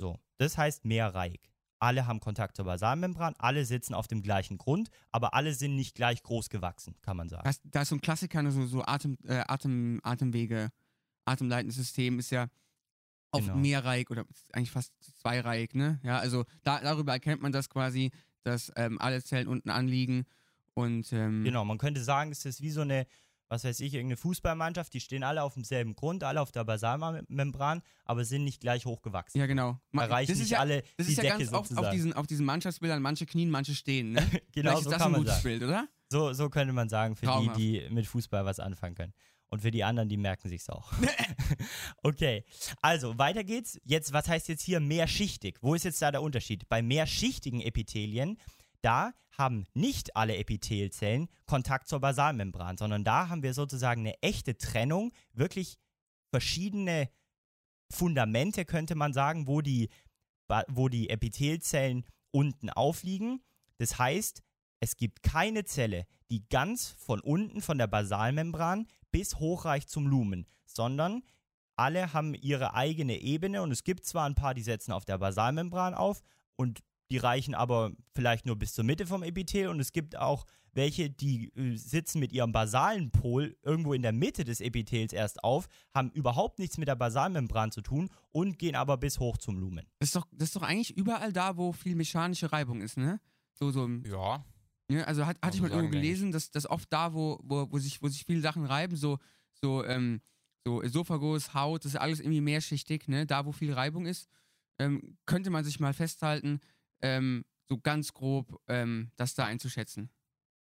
So, 0.00 0.20
das 0.38 0.56
heißt 0.56 0.84
mehrreihig. 0.84 1.50
Alle 1.80 2.06
haben 2.06 2.20
Kontakt 2.20 2.54
zur 2.56 2.64
Basalmembran, 2.64 3.34
alle 3.38 3.64
sitzen 3.64 3.92
auf 3.92 4.06
dem 4.06 4.22
gleichen 4.22 4.56
Grund, 4.56 4.88
aber 5.10 5.34
alle 5.34 5.52
sind 5.52 5.74
nicht 5.74 5.96
gleich 5.96 6.22
groß 6.22 6.48
gewachsen, 6.48 6.94
kann 7.02 7.16
man 7.16 7.28
sagen. 7.28 7.50
Da 7.64 7.82
ist, 7.82 7.88
so 7.88 7.96
ein 7.96 8.00
Klassiker, 8.00 8.48
so, 8.52 8.64
so 8.66 8.82
Atem, 8.84 9.18
äh, 9.24 9.42
Atem, 9.48 10.00
Atemwege, 10.04 10.70
atemleitendes 11.24 11.76
System 11.76 12.20
ist 12.20 12.30
ja 12.30 12.48
auf 13.32 13.40
Genau. 13.42 13.56
mehrreihig 13.56 14.10
oder 14.10 14.24
eigentlich 14.52 14.70
fast 14.70 14.92
zweireihig, 15.20 15.74
ne? 15.74 15.98
Ja, 16.04 16.18
also 16.18 16.44
da, 16.62 16.80
darüber 16.80 17.12
erkennt 17.12 17.42
man 17.42 17.50
das 17.50 17.68
quasi, 17.68 18.12
dass 18.44 18.72
ähm, 18.76 19.00
alle 19.00 19.22
Zellen 19.24 19.48
unten 19.48 19.70
anliegen 19.70 20.24
und 20.74 21.12
ähm, 21.12 21.44
Genau, 21.44 21.64
man 21.64 21.78
könnte 21.78 22.02
sagen, 22.02 22.30
es 22.32 22.44
ist 22.44 22.60
wie 22.60 22.70
so 22.70 22.82
eine, 22.82 23.06
was 23.48 23.64
weiß 23.64 23.80
ich, 23.80 23.94
irgendeine 23.94 24.16
Fußballmannschaft, 24.16 24.92
die 24.94 25.00
stehen 25.00 25.22
alle 25.22 25.42
auf 25.42 25.54
demselben 25.54 25.94
Grund, 25.94 26.24
alle 26.24 26.40
auf 26.40 26.50
der 26.52 26.64
Basalmembran, 26.64 27.82
aber 28.04 28.24
sind 28.24 28.44
nicht 28.44 28.60
gleich 28.60 28.86
hoch 28.86 29.02
gewachsen. 29.02 29.38
ja 29.38 29.46
genau. 29.46 29.78
Ma- 29.92 30.04
Erreichen 30.04 30.28
das 30.32 30.38
ist 30.38 30.42
nicht 30.44 30.50
ja, 30.52 30.58
alle 30.60 30.82
das 30.96 31.06
die 31.06 31.12
ist 31.12 31.16
ja 31.18 31.22
Decke 31.24 31.38
ganz 31.38 31.48
oft 31.52 31.54
auf 31.60 31.68
sozusagen. 31.68 31.92
diesen, 31.96 32.12
auf 32.14 32.26
diesen 32.26 32.46
Mannschaftsbildern, 32.46 33.02
manche 33.02 33.26
knien, 33.26 33.50
manche 33.50 33.74
stehen, 33.74 34.12
ne? 34.12 34.20
genau, 34.52 34.70
Vielleicht 34.70 34.84
so 34.84 34.90
ist 34.90 34.92
das 34.92 34.98
kann 34.98 35.08
ein 35.08 35.12
man 35.12 35.20
gutes 35.20 35.34
sagen. 35.34 35.42
Bild, 35.44 35.62
oder? 35.62 35.88
So, 36.10 36.32
so 36.32 36.48
könnte 36.50 36.72
man 36.72 36.88
sagen, 36.88 37.16
für 37.16 37.26
Traumhaft. 37.26 37.58
die, 37.58 37.80
die 37.80 37.90
mit 37.94 38.06
Fußball 38.06 38.44
was 38.44 38.60
anfangen 38.60 38.94
können. 38.94 39.12
Und 39.48 39.60
für 39.60 39.70
die 39.70 39.84
anderen, 39.84 40.08
die 40.08 40.16
merken 40.16 40.48
sich's 40.48 40.68
auch. 40.68 40.92
okay, 42.02 42.44
also 42.82 43.18
weiter 43.18 43.44
geht's. 43.44 43.78
Jetzt, 43.84 44.12
was 44.12 44.28
heißt 44.28 44.48
jetzt 44.48 44.62
hier 44.62 44.80
mehrschichtig? 44.80 45.58
Wo 45.60 45.74
ist 45.74 45.84
jetzt 45.84 46.00
da 46.02 46.10
der 46.10 46.22
Unterschied? 46.22 46.68
Bei 46.68 46.82
mehrschichtigen 46.82 47.60
Epithelien, 47.60 48.38
da 48.84 49.12
haben 49.36 49.66
nicht 49.74 50.16
alle 50.16 50.36
Epithelzellen 50.36 51.28
Kontakt 51.46 51.88
zur 51.88 52.00
Basalmembran, 52.00 52.76
sondern 52.76 53.04
da 53.04 53.28
haben 53.28 53.42
wir 53.42 53.54
sozusagen 53.54 54.02
eine 54.02 54.22
echte 54.22 54.56
Trennung, 54.56 55.12
wirklich 55.32 55.78
verschiedene 56.30 57.08
Fundamente, 57.90 58.64
könnte 58.64 58.94
man 58.94 59.12
sagen, 59.12 59.46
wo 59.46 59.60
die, 59.60 59.88
wo 60.68 60.88
die 60.88 61.10
Epithelzellen 61.10 62.04
unten 62.30 62.70
aufliegen. 62.70 63.42
Das 63.78 63.98
heißt, 63.98 64.42
es 64.80 64.96
gibt 64.96 65.22
keine 65.22 65.64
Zelle, 65.64 66.06
die 66.30 66.46
ganz 66.48 66.90
von 66.90 67.20
unten 67.20 67.60
von 67.60 67.78
der 67.78 67.86
Basalmembran 67.86 68.86
bis 69.10 69.38
hochreicht 69.38 69.88
zum 69.88 70.06
Lumen, 70.06 70.46
sondern 70.66 71.22
alle 71.76 72.12
haben 72.12 72.34
ihre 72.34 72.74
eigene 72.74 73.18
Ebene 73.18 73.62
und 73.62 73.70
es 73.70 73.84
gibt 73.84 74.04
zwar 74.04 74.26
ein 74.28 74.34
paar, 74.34 74.54
die 74.54 74.62
setzen 74.62 74.92
auf 74.92 75.04
der 75.04 75.18
Basalmembran 75.18 75.94
auf 75.94 76.22
und 76.56 76.82
die 77.10 77.18
reichen 77.18 77.54
aber 77.54 77.92
vielleicht 78.14 78.46
nur 78.46 78.56
bis 78.56 78.74
zur 78.74 78.84
Mitte 78.84 79.06
vom 79.06 79.22
Epithel 79.22 79.68
und 79.68 79.80
es 79.80 79.92
gibt 79.92 80.16
auch 80.16 80.44
welche, 80.74 81.08
die 81.08 81.52
äh, 81.54 81.76
sitzen 81.76 82.18
mit 82.18 82.32
ihrem 82.32 82.52
basalen 82.52 83.10
Pol 83.10 83.56
irgendwo 83.62 83.94
in 83.94 84.02
der 84.02 84.12
Mitte 84.12 84.44
des 84.44 84.60
Epithels 84.60 85.12
erst 85.12 85.42
auf, 85.44 85.68
haben 85.94 86.10
überhaupt 86.10 86.58
nichts 86.58 86.78
mit 86.78 86.88
der 86.88 86.96
Basalmembran 86.96 87.70
zu 87.70 87.80
tun 87.80 88.10
und 88.32 88.58
gehen 88.58 88.74
aber 88.74 88.96
bis 88.96 89.20
hoch 89.20 89.38
zum 89.38 89.58
Lumen. 89.58 89.86
Das 90.00 90.08
ist, 90.08 90.16
doch, 90.16 90.26
das 90.32 90.48
ist 90.48 90.56
doch 90.56 90.62
eigentlich 90.62 90.96
überall 90.96 91.32
da, 91.32 91.56
wo 91.56 91.72
viel 91.72 91.94
mechanische 91.94 92.50
Reibung 92.52 92.80
ist, 92.80 92.96
ne? 92.96 93.20
So, 93.54 93.70
so, 93.70 93.88
Ja, 94.04 94.44
ne? 94.88 95.06
Also 95.06 95.26
hat, 95.26 95.38
hatte 95.42 95.56
ich 95.56 95.62
mal 95.62 95.70
irgendwo 95.70 95.92
gelesen, 95.92 96.32
dass, 96.32 96.50
dass 96.50 96.68
oft 96.68 96.92
da, 96.92 97.14
wo, 97.14 97.38
wo, 97.42 97.70
wo, 97.70 97.78
sich, 97.78 98.02
wo 98.02 98.08
sich 98.08 98.24
viele 98.24 98.40
Sachen 98.40 98.64
reiben, 98.64 98.96
so, 98.96 99.18
so, 99.52 99.84
ähm, 99.84 100.20
so 100.64 100.82
Esophagus, 100.82 101.54
Haut, 101.54 101.84
das 101.84 101.92
ist 101.94 102.00
alles 102.00 102.20
irgendwie 102.20 102.40
mehrschichtig, 102.40 103.06
ne? 103.06 103.26
Da, 103.26 103.46
wo 103.46 103.52
viel 103.52 103.72
Reibung 103.72 104.06
ist, 104.06 104.28
ähm, 104.78 105.16
könnte 105.26 105.50
man 105.50 105.64
sich 105.64 105.78
mal 105.78 105.94
festhalten, 105.94 106.60
ähm, 107.04 107.44
so 107.66 107.78
ganz 107.78 108.12
grob 108.12 108.60
ähm, 108.68 109.10
das 109.16 109.34
da 109.34 109.44
einzuschätzen. 109.44 110.10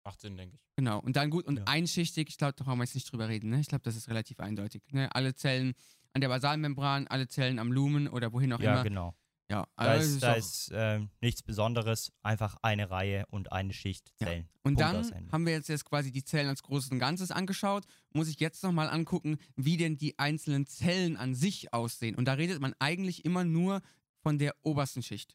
macht 0.05 0.21
Sinn, 0.21 0.37
denke 0.37 0.57
ich. 0.57 0.65
Genau. 0.77 0.99
Und 1.01 1.17
dann 1.17 1.31
gut, 1.31 1.45
und 1.47 1.59
Ja. 1.59 1.65
einschichtig, 1.67 2.29
ich 2.31 2.39
glaube, 2.39 2.55
da 2.57 2.65
brauchen 2.65 2.79
wir 2.79 2.85
jetzt 2.85 2.95
nicht 2.95 3.11
drüber 3.13 3.29
reden, 3.29 3.51
ne? 3.51 3.61
Ich 3.61 3.69
glaube, 3.69 3.83
das 3.83 3.97
ist 3.97 4.09
relativ 4.09 4.41
eindeutig. 4.41 4.83
Ne? 4.93 5.15
Alle 5.15 5.35
Zellen 5.35 5.75
an 6.15 6.21
der 6.23 6.29
Basalmembran, 6.29 7.07
alle 7.09 7.29
Zellen 7.29 7.59
am 7.59 7.71
Lumen 7.71 8.09
oder 8.09 8.33
wohin 8.33 8.53
auch 8.53 8.61
Ja, 8.61 8.75
immer. 8.75 8.83
genau. 8.83 9.15
Ja, 9.51 9.67
Da 9.77 9.85
also 9.85 10.07
ist, 10.07 10.15
ist 10.15 10.23
da 10.23 10.35
ist 10.35 10.71
äh, 10.71 11.01
nichts 11.21 11.43
Besonderes, 11.43 12.13
einfach 12.23 12.57
eine 12.63 12.89
Reihe 12.91 13.27
und 13.31 13.51
eine 13.53 13.73
Schicht 13.73 14.13
Ja. 14.21 14.27
Zellen. 14.29 14.49
Und 14.63 14.77
Punkt 14.77 14.81
dann 14.81 15.31
haben 15.33 15.45
wir 15.47 15.53
jetzt, 15.53 15.69
jetzt 15.69 15.85
quasi 15.85 16.13
die 16.13 16.23
Zellen 16.25 16.49
als 16.49 16.63
großes 16.63 16.91
und 16.93 16.99
Ganzes 17.01 17.31
angeschaut. 17.33 17.85
Muss 18.13 18.29
ich 18.29 18.39
jetzt 18.41 18.63
nochmal 18.63 18.89
angucken, 18.89 19.39
wie 19.57 19.77
denn 19.77 19.97
die 19.99 20.19
einzelnen 20.19 20.67
Zellen 20.67 21.17
an 21.17 21.35
sich 21.35 21.73
aussehen. 21.75 22.15
Und 22.15 22.27
da 22.27 22.35
redet 22.35 22.61
man 22.61 22.75
eigentlich 22.79 23.25
immer 23.25 23.45
nur 23.45 23.83
von 24.23 24.39
der 24.39 24.55
obersten 24.63 25.03
Schicht. 25.03 25.35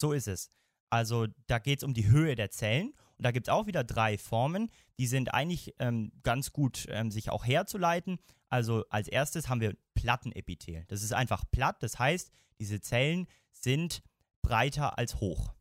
So 0.00 0.12
ist 0.12 0.28
es. 0.28 0.50
Also 0.90 1.26
da 1.46 1.58
geht 1.58 1.80
es 1.80 1.84
um 1.84 1.94
die 1.94 2.06
Höhe 2.08 2.34
der 2.34 2.50
Zellen. 2.50 2.90
Und 3.18 3.24
da 3.24 3.30
gibt 3.32 3.48
es 3.48 3.52
auch 3.52 3.66
wieder 3.66 3.82
drei 3.82 4.18
Formen. 4.18 4.70
Die 4.98 5.06
sind 5.06 5.32
eigentlich 5.34 5.74
ähm, 5.78 6.12
ganz 6.22 6.52
gut 6.52 6.86
ähm, 6.90 7.10
sich 7.10 7.30
auch 7.30 7.44
herzuleiten. 7.46 8.18
Also 8.48 8.84
als 8.90 9.08
erstes 9.08 9.48
haben 9.48 9.60
wir 9.60 9.76
Plattenepithel. 9.94 10.84
Das 10.88 11.02
ist 11.02 11.12
einfach 11.12 11.44
platt. 11.50 11.82
Das 11.82 11.98
heißt, 11.98 12.30
diese 12.60 12.80
Zellen 12.80 13.26
sind 13.52 14.02
breiter 14.42 14.98
als 14.98 15.16
hoch. 15.20 15.54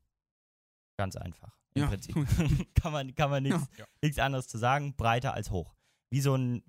Ganz 0.97 1.15
einfach. 1.15 1.57
Im 1.73 1.83
Ja, 1.83 1.87
Prinzip. 1.89 2.15
kann 2.75 2.91
man, 2.91 3.15
kann 3.15 3.29
man 3.29 3.43
nichts 3.43 3.67
Ja. 4.17 4.23
anderes 4.23 4.47
zu 4.47 4.57
sagen. 4.57 4.95
Breiter 4.95 5.33
als 5.33 5.49
hoch. 5.49 5.73
Wie 6.09 6.21
so 6.21 6.35
ein 6.35 6.63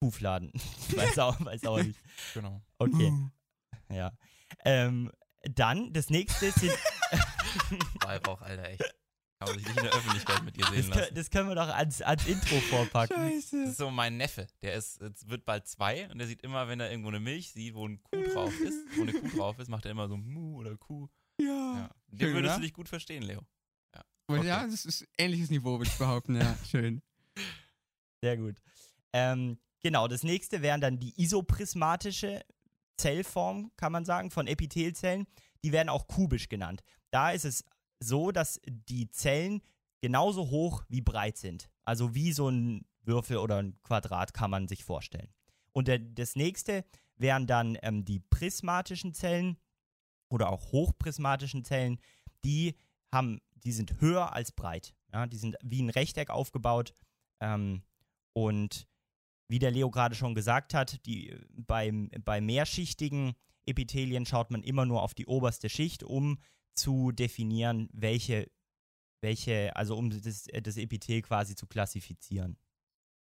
Kuhfladen. 0.00 0.50
weiß, 0.96 1.18
auch, 1.20 1.42
weiß 1.44 1.64
auch 1.66 1.82
nicht. 1.82 2.00
Genau. 2.34 2.60
Okay. 2.78 3.12
Ja. 3.90 4.16
Ähm, 4.64 5.12
dann, 5.54 5.92
das 5.92 6.10
nächste 6.10 6.50
sind. 6.52 6.72
Weihrauch, 8.02 8.40
Alter, 8.42 8.68
echt. 8.68 8.80
Kann 9.38 9.48
man 9.48 9.58
sich 9.58 9.66
nicht 9.66 9.76
in 9.76 9.82
der 9.84 9.92
Öffentlichkeit 9.92 10.42
mit 10.44 10.56
dir 10.56 10.60
Das, 10.60 10.70
sehen 10.70 10.82
können, 10.90 11.00
lassen. 11.00 11.14
das 11.14 11.30
können 11.30 11.48
wir 11.48 11.54
doch 11.56 11.68
als, 11.68 12.02
als 12.02 12.26
Intro 12.26 12.60
vorpacken. 12.60 13.16
Das 13.16 13.32
Scheiße. 13.50 13.62
ist 13.64 13.76
so 13.76 13.90
mein 13.90 14.16
Neffe. 14.16 14.46
Der 14.62 14.74
ist, 14.74 15.00
wird 15.28 15.44
bald 15.44 15.66
zwei 15.66 16.08
und 16.10 16.18
der 16.18 16.26
sieht 16.28 16.42
immer, 16.42 16.68
wenn 16.68 16.80
er 16.80 16.90
irgendwo 16.90 17.08
eine 17.10 17.20
Milch 17.20 17.52
sieht, 17.52 17.74
wo 17.74 17.86
ein 17.86 18.00
Kuh 18.02 18.22
drauf 18.32 18.58
ist, 18.60 18.78
wo 18.96 19.02
eine 19.02 19.12
Kuh 19.12 19.28
drauf 19.36 19.58
ist, 19.58 19.68
macht 19.68 19.84
er 19.84 19.90
immer 19.90 20.08
so 20.08 20.16
Mu 20.16 20.58
oder 20.60 20.76
Kuh. 20.76 21.08
Ja. 21.40 21.46
Ja. 21.46 21.90
Den 22.08 22.18
Schön, 22.20 22.34
würdest 22.34 22.52
oder? 22.52 22.56
du 22.60 22.62
dich 22.62 22.72
gut 22.72 22.88
verstehen, 22.88 23.22
Leo. 23.24 23.40
Und 24.26 24.38
Okay. 24.38 24.46
Ja, 24.48 24.64
das 24.66 24.86
ist 24.86 25.06
ähnliches 25.18 25.50
Niveau, 25.50 25.78
würde 25.78 25.90
ich 25.90 25.98
behaupten. 25.98 26.36
Ja, 26.36 26.56
schön. 26.70 27.02
Sehr 28.22 28.38
gut. 28.38 28.56
Ähm, 29.12 29.58
genau, 29.82 30.08
das 30.08 30.22
nächste 30.22 30.62
wären 30.62 30.80
dann 30.80 30.98
die 30.98 31.12
isoprismatische 31.22 32.40
Zellform, 32.96 33.70
kann 33.76 33.92
man 33.92 34.04
sagen, 34.04 34.30
von 34.30 34.46
Epithelzellen. 34.46 35.26
Die 35.62 35.72
werden 35.72 35.88
auch 35.88 36.06
kubisch 36.06 36.48
genannt. 36.48 36.82
Da 37.10 37.30
ist 37.30 37.44
es 37.44 37.64
so, 38.00 38.32
dass 38.32 38.60
die 38.66 39.08
Zellen 39.10 39.62
genauso 40.00 40.50
hoch 40.50 40.84
wie 40.88 41.00
breit 41.00 41.38
sind. 41.38 41.70
Also 41.84 42.14
wie 42.14 42.32
so 42.32 42.48
ein 42.48 42.84
Würfel 43.02 43.38
oder 43.38 43.58
ein 43.62 43.78
Quadrat 43.82 44.34
kann 44.34 44.50
man 44.50 44.68
sich 44.68 44.84
vorstellen. 44.84 45.32
Und 45.72 45.90
das 46.14 46.36
nächste 46.36 46.84
wären 47.16 47.46
dann 47.46 47.78
ähm, 47.82 48.04
die 48.04 48.20
prismatischen 48.20 49.14
Zellen 49.14 49.58
oder 50.28 50.50
auch 50.50 50.72
hochprismatischen 50.72 51.64
Zellen. 51.64 51.98
Die 52.44 52.76
haben, 53.12 53.40
die 53.54 53.72
sind 53.72 54.00
höher 54.00 54.32
als 54.32 54.52
breit. 54.52 54.94
Ja, 55.12 55.26
die 55.26 55.36
sind 55.36 55.56
wie 55.62 55.82
ein 55.82 55.90
Rechteck 55.90 56.30
aufgebaut. 56.30 56.94
Ähm, 57.40 57.82
und 58.32 58.86
wie 59.48 59.58
der 59.58 59.70
Leo 59.70 59.90
gerade 59.90 60.14
schon 60.14 60.34
gesagt 60.34 60.74
hat, 60.74 61.04
die, 61.06 61.36
beim, 61.50 62.10
bei 62.24 62.40
mehrschichtigen 62.40 63.34
Epithelien 63.66 64.26
schaut 64.26 64.50
man 64.50 64.62
immer 64.62 64.86
nur 64.86 65.02
auf 65.02 65.14
die 65.14 65.26
oberste 65.26 65.68
Schicht, 65.68 66.02
um 66.02 66.38
zu 66.74 67.12
definieren, 67.12 67.88
welche, 67.92 68.50
welche 69.20 69.74
also 69.76 69.96
um 69.96 70.10
das, 70.10 70.44
das 70.44 70.76
Epithel 70.76 71.22
quasi 71.22 71.54
zu 71.54 71.66
klassifizieren. 71.66 72.58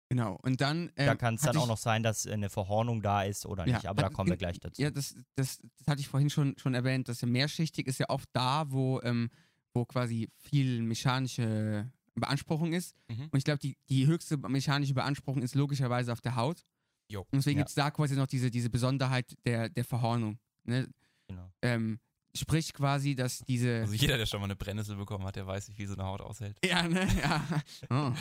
Genau. 0.09 0.39
Und 0.43 0.61
dann. 0.61 0.93
Ähm, 0.97 1.07
da 1.07 1.15
kann 1.17 1.35
es 1.35 1.43
dann 1.43 1.57
auch 1.57 1.67
noch 1.67 1.77
sein, 1.77 2.03
dass 2.05 2.27
eine 2.27 2.49
Verhornung 2.49 3.03
da 3.03 3.25
ist 3.25 3.45
oder 3.45 3.67
nicht, 3.67 3.87
aber 3.87 4.03
da 4.03 4.07
hat- 4.07 4.13
kommen 4.15 4.31
wir 4.31 4.37
gleich 4.37 4.61
dazu. 4.61 4.81
Ja, 4.81 4.91
das, 4.91 5.17
das, 5.35 5.61
das 5.79 5.87
hatte 5.89 6.01
ich 6.01 6.09
vorhin 6.09 6.31
schon, 6.31 6.57
schon 6.59 6.75
erwähnt, 6.75 7.09
dass 7.09 7.21
ja 7.21 7.29
mehrschichtig 7.29 7.89
ist 7.89 7.99
ja 7.99 8.09
oft 8.09 8.29
da, 8.33 8.71
wo, 8.71 9.01
ähm, 9.03 9.31
wo 9.75 9.85
quasi 9.85 10.31
viel 10.39 10.83
mechanische 10.83 11.91
Beanspruchung 12.21 12.73
ist. 12.73 12.95
Mhm. 13.09 13.29
Und 13.31 13.37
ich 13.39 13.45
glaube, 13.45 13.59
die, 13.59 13.77
die 13.89 14.07
höchste 14.07 14.37
mechanische 14.37 14.95
Beanspruchung 14.95 15.43
ist 15.43 15.55
logischerweise 15.55 16.13
auf 16.13 16.21
der 16.21 16.37
Haut. 16.37 16.65
Jo. 17.11 17.21
Und 17.21 17.29
deswegen 17.35 17.59
Ja. 17.59 17.63
gibt 17.63 17.71
es 17.71 17.75
da 17.75 17.91
quasi 17.91 18.17
noch 18.17 18.27
diese, 18.27 18.51
diese 18.51 18.71
Besonderheit 18.71 19.37
der, 19.45 19.69
der 19.69 19.85
Verhornung. 19.85 20.39
Ne? 20.65 20.89
Genau. 21.29 21.53
Ähm, 21.63 22.01
sprich 22.35 22.73
quasi, 22.73 23.15
dass 23.15 23.41
diese. 23.41 23.81
Also 23.81 23.95
jeder, 23.95 24.17
der 24.19 24.27
schon 24.27 24.41
mal 24.41 24.47
eine 24.47 24.57
Brennnessel 24.57 24.97
bekommen 24.97 25.25
hat, 25.25 25.37
der 25.37 25.47
weiß, 25.47 25.69
wie 25.69 25.75
viel 25.75 25.87
so 25.89 25.95
eine 25.95 26.05
Haut 26.05 26.21
aushält. 26.21 26.59
Ja, 26.65 26.87
ne? 26.89 27.07
Ja. 27.23 27.63
Oh. 27.91 28.13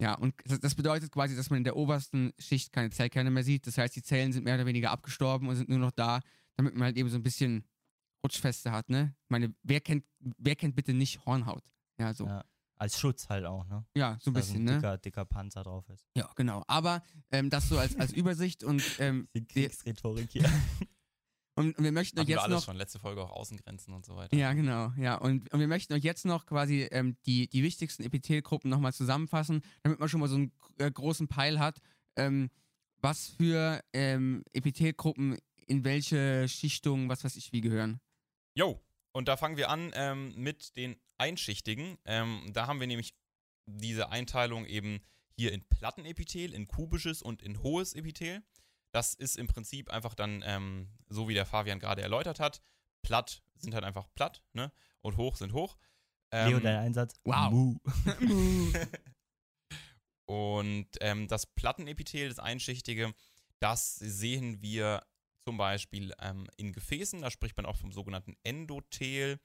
Ja, 0.00 0.14
und 0.14 0.32
das, 0.62 0.76
bedeutet 0.76 1.10
quasi, 1.10 1.34
dass 1.34 1.50
man 1.50 1.58
in 1.58 1.64
der 1.64 1.74
obersten 1.76 2.32
Schicht 2.38 2.72
keine 2.72 2.90
Zellkerne 2.90 3.30
mehr 3.30 3.42
sieht. 3.42 3.66
Das 3.66 3.78
heißt, 3.78 3.96
die 3.96 4.02
Zellen 4.02 4.32
sind 4.32 4.44
mehr 4.44 4.54
oder 4.54 4.66
weniger 4.66 4.92
abgestorben 4.92 5.48
und 5.48 5.56
sind 5.56 5.68
nur 5.68 5.78
noch 5.78 5.90
da, 5.90 6.20
damit 6.56 6.74
man 6.74 6.84
halt 6.84 6.96
eben 6.96 7.08
so 7.08 7.16
ein 7.16 7.22
bisschen 7.24 7.64
Rutschfeste 8.24 8.70
hat, 8.70 8.90
ne? 8.90 9.14
Ich 9.24 9.30
meine, 9.30 9.54
wer 9.64 9.80
kennt, 9.80 10.04
wer 10.20 10.54
kennt 10.54 10.76
bitte 10.76 10.94
nicht 10.94 11.24
Hornhaut? 11.26 11.64
Ja, 11.98 12.14
so. 12.14 12.26
Ja. 12.26 12.44
Als 12.78 12.98
Schutz 12.98 13.28
halt 13.28 13.44
auch, 13.44 13.66
ne? 13.66 13.84
so 13.94 14.00
ein 14.00 14.18
Dass 14.18 14.32
bisschen, 14.32 14.60
ein 14.60 14.64
ne? 14.64 14.74
dicker, 14.76 14.98
dicker 14.98 15.24
Panzer 15.24 15.64
drauf 15.64 15.88
ist. 15.88 16.06
Ja, 16.16 16.30
genau. 16.36 16.62
Aber 16.68 17.02
ähm, 17.32 17.50
das 17.50 17.68
so 17.68 17.78
als, 17.78 17.96
als 17.96 18.12
Übersicht 18.12 18.62
und, 18.62 18.82
ähm, 19.00 19.28
Die 19.34 19.44
Kriegsrhetorik 19.44 20.30
hier. 20.30 20.44
und, 21.56 21.76
wir 21.78 21.90
möchten 21.92 22.18
euch 22.18 22.22
Hatten 22.22 22.28
wir 22.28 22.34
jetzt 22.36 22.44
alles 22.44 22.56
noch. 22.56 22.64
schon, 22.64 22.76
letzte 22.76 22.98
Folge 23.00 23.22
auch 23.22 23.32
Außengrenzen 23.32 23.92
und 23.92 24.06
so 24.06 24.14
weiter. 24.14 24.36
Ja, 24.36 24.52
genau, 24.52 24.92
ja. 24.96 25.16
Und, 25.16 25.52
und 25.52 25.58
wir 25.58 25.66
möchten 25.66 25.92
euch 25.92 26.04
jetzt 26.04 26.24
noch 26.24 26.46
quasi 26.46 26.82
ähm, 26.92 27.16
die, 27.26 27.48
die 27.48 27.62
wichtigsten 27.64 28.04
Epithelgruppen 28.04 28.70
nochmal 28.70 28.92
zusammenfassen, 28.92 29.62
damit 29.82 29.98
man 29.98 30.08
schon 30.08 30.20
mal 30.20 30.28
so 30.28 30.36
einen 30.36 30.52
äh, 30.78 30.90
großen 30.90 31.26
Peil 31.26 31.58
hat, 31.58 31.80
ähm, 32.16 32.48
was 33.00 33.26
für 33.28 33.82
ähm, 33.92 34.44
Epithelgruppen 34.52 35.36
in 35.66 35.84
welche 35.84 36.48
Schichtung, 36.48 37.08
was 37.08 37.24
weiß 37.24 37.36
ich, 37.36 37.52
wie 37.52 37.60
gehören. 37.60 38.00
Jo, 38.54 38.80
und 39.12 39.28
da 39.28 39.36
fangen 39.36 39.56
wir 39.56 39.70
an 39.70 39.92
ähm, 39.94 40.34
mit 40.36 40.76
den 40.76 40.96
Einschichtigen. 41.18 41.98
Ähm, 42.04 42.50
da 42.52 42.66
haben 42.66 42.80
wir 42.80 42.86
nämlich 42.86 43.14
diese 43.66 44.10
Einteilung 44.10 44.66
eben 44.66 45.00
hier 45.36 45.52
in 45.52 45.64
Plattenepithel, 45.68 46.52
in 46.52 46.66
kubisches 46.66 47.22
und 47.22 47.42
in 47.42 47.62
hohes 47.62 47.94
Epithel. 47.94 48.42
Das 48.92 49.14
ist 49.14 49.36
im 49.36 49.46
Prinzip 49.46 49.90
einfach 49.90 50.14
dann, 50.14 50.42
ähm, 50.46 50.88
so 51.08 51.28
wie 51.28 51.34
der 51.34 51.46
Fabian 51.46 51.78
gerade 51.78 52.02
erläutert 52.02 52.40
hat, 52.40 52.62
platt 53.02 53.42
sind 53.56 53.74
halt 53.74 53.84
einfach 53.84 54.06
platt, 54.14 54.42
ne? 54.52 54.72
Und 55.00 55.16
hoch 55.16 55.36
sind 55.36 55.52
hoch. 55.52 55.76
Ähm, 56.30 56.50
Leo, 56.50 56.60
dein 56.60 56.76
Einsatz. 56.76 57.14
wow. 57.24 57.76
Und 60.26 60.88
ähm, 61.00 61.26
das 61.26 61.46
Plattenepithel, 61.46 62.28
das 62.28 62.38
Einschichtige, 62.38 63.14
das 63.60 63.94
sehen 63.96 64.60
wir 64.60 65.02
zum 65.48 65.56
Beispiel 65.56 66.12
ähm, 66.20 66.46
in 66.58 66.74
Gefäßen, 66.74 67.22
da 67.22 67.30
spricht 67.30 67.56
man 67.56 67.64
auch 67.64 67.76
vom 67.76 67.90
sogenannten 67.90 68.36
Endothel. 68.42 69.40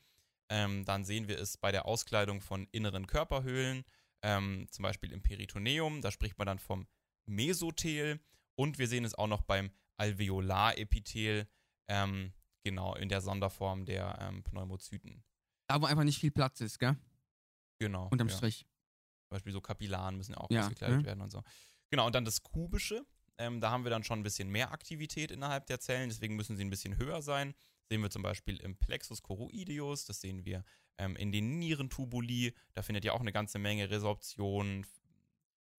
Ähm, 0.49 0.83
dann 0.83 1.05
sehen 1.05 1.29
wir 1.29 1.39
es 1.39 1.55
bei 1.55 1.71
der 1.71 1.85
Auskleidung 1.85 2.41
von 2.41 2.67
inneren 2.73 3.07
Körperhöhlen, 3.07 3.85
ähm, 4.21 4.67
zum 4.69 4.83
Beispiel 4.83 5.13
im 5.13 5.21
Peritoneum, 5.21 6.01
da 6.01 6.11
spricht 6.11 6.37
man 6.37 6.45
dann 6.45 6.59
vom 6.59 6.87
Mesothel. 7.25 8.19
Und 8.55 8.79
wir 8.79 8.89
sehen 8.89 9.05
es 9.05 9.15
auch 9.15 9.27
noch 9.27 9.43
beim 9.43 9.71
Alveolarepithel, 9.95 11.47
ähm, 11.87 12.33
genau, 12.65 12.95
in 12.95 13.07
der 13.07 13.21
Sonderform 13.21 13.85
der 13.85 14.17
ähm, 14.19 14.43
Pneumozyten. 14.43 15.23
Da, 15.69 15.81
wo 15.81 15.85
einfach 15.85 16.03
nicht 16.03 16.19
viel 16.19 16.31
Platz 16.31 16.59
ist, 16.59 16.79
gell? 16.79 16.97
Genau. 17.79 18.09
Unterm 18.09 18.27
ja. 18.27 18.35
Strich. 18.35 18.67
Zum 19.29 19.35
Beispiel 19.37 19.53
so 19.53 19.61
Kapillaren 19.61 20.17
müssen 20.17 20.33
ja 20.33 20.37
auch 20.39 20.51
Ja, 20.51 20.63
ausgekleidet 20.63 20.97
ne? 20.97 21.05
werden 21.05 21.21
und 21.21 21.31
so. 21.31 21.41
Genau, 21.91 22.07
und 22.07 22.13
dann 22.13 22.25
das 22.25 22.43
Kubische. 22.43 23.05
Ähm, 23.37 23.61
da 23.61 23.71
haben 23.71 23.83
wir 23.83 23.89
dann 23.89 24.03
schon 24.03 24.19
ein 24.19 24.23
bisschen 24.23 24.49
mehr 24.49 24.71
Aktivität 24.71 25.31
innerhalb 25.31 25.65
der 25.67 25.79
Zellen, 25.79 26.09
deswegen 26.09 26.35
müssen 26.35 26.55
sie 26.55 26.63
ein 26.63 26.69
bisschen 26.69 26.97
höher 26.97 27.21
sein. 27.21 27.53
Sehen 27.89 28.01
wir 28.01 28.09
zum 28.09 28.21
Beispiel 28.21 28.57
im 28.57 28.77
Plexus 28.77 29.21
choroideus, 29.23 30.05
das 30.05 30.21
sehen 30.21 30.45
wir 30.45 30.63
ähm, 30.97 31.15
in 31.15 31.31
den 31.31 31.59
Nierentubuli. 31.59 32.53
Da 32.73 32.81
findet 32.81 33.05
ja 33.05 33.13
auch 33.13 33.21
eine 33.21 33.33
ganze 33.33 33.59
Menge 33.59 33.89
Resorption, 33.89 34.85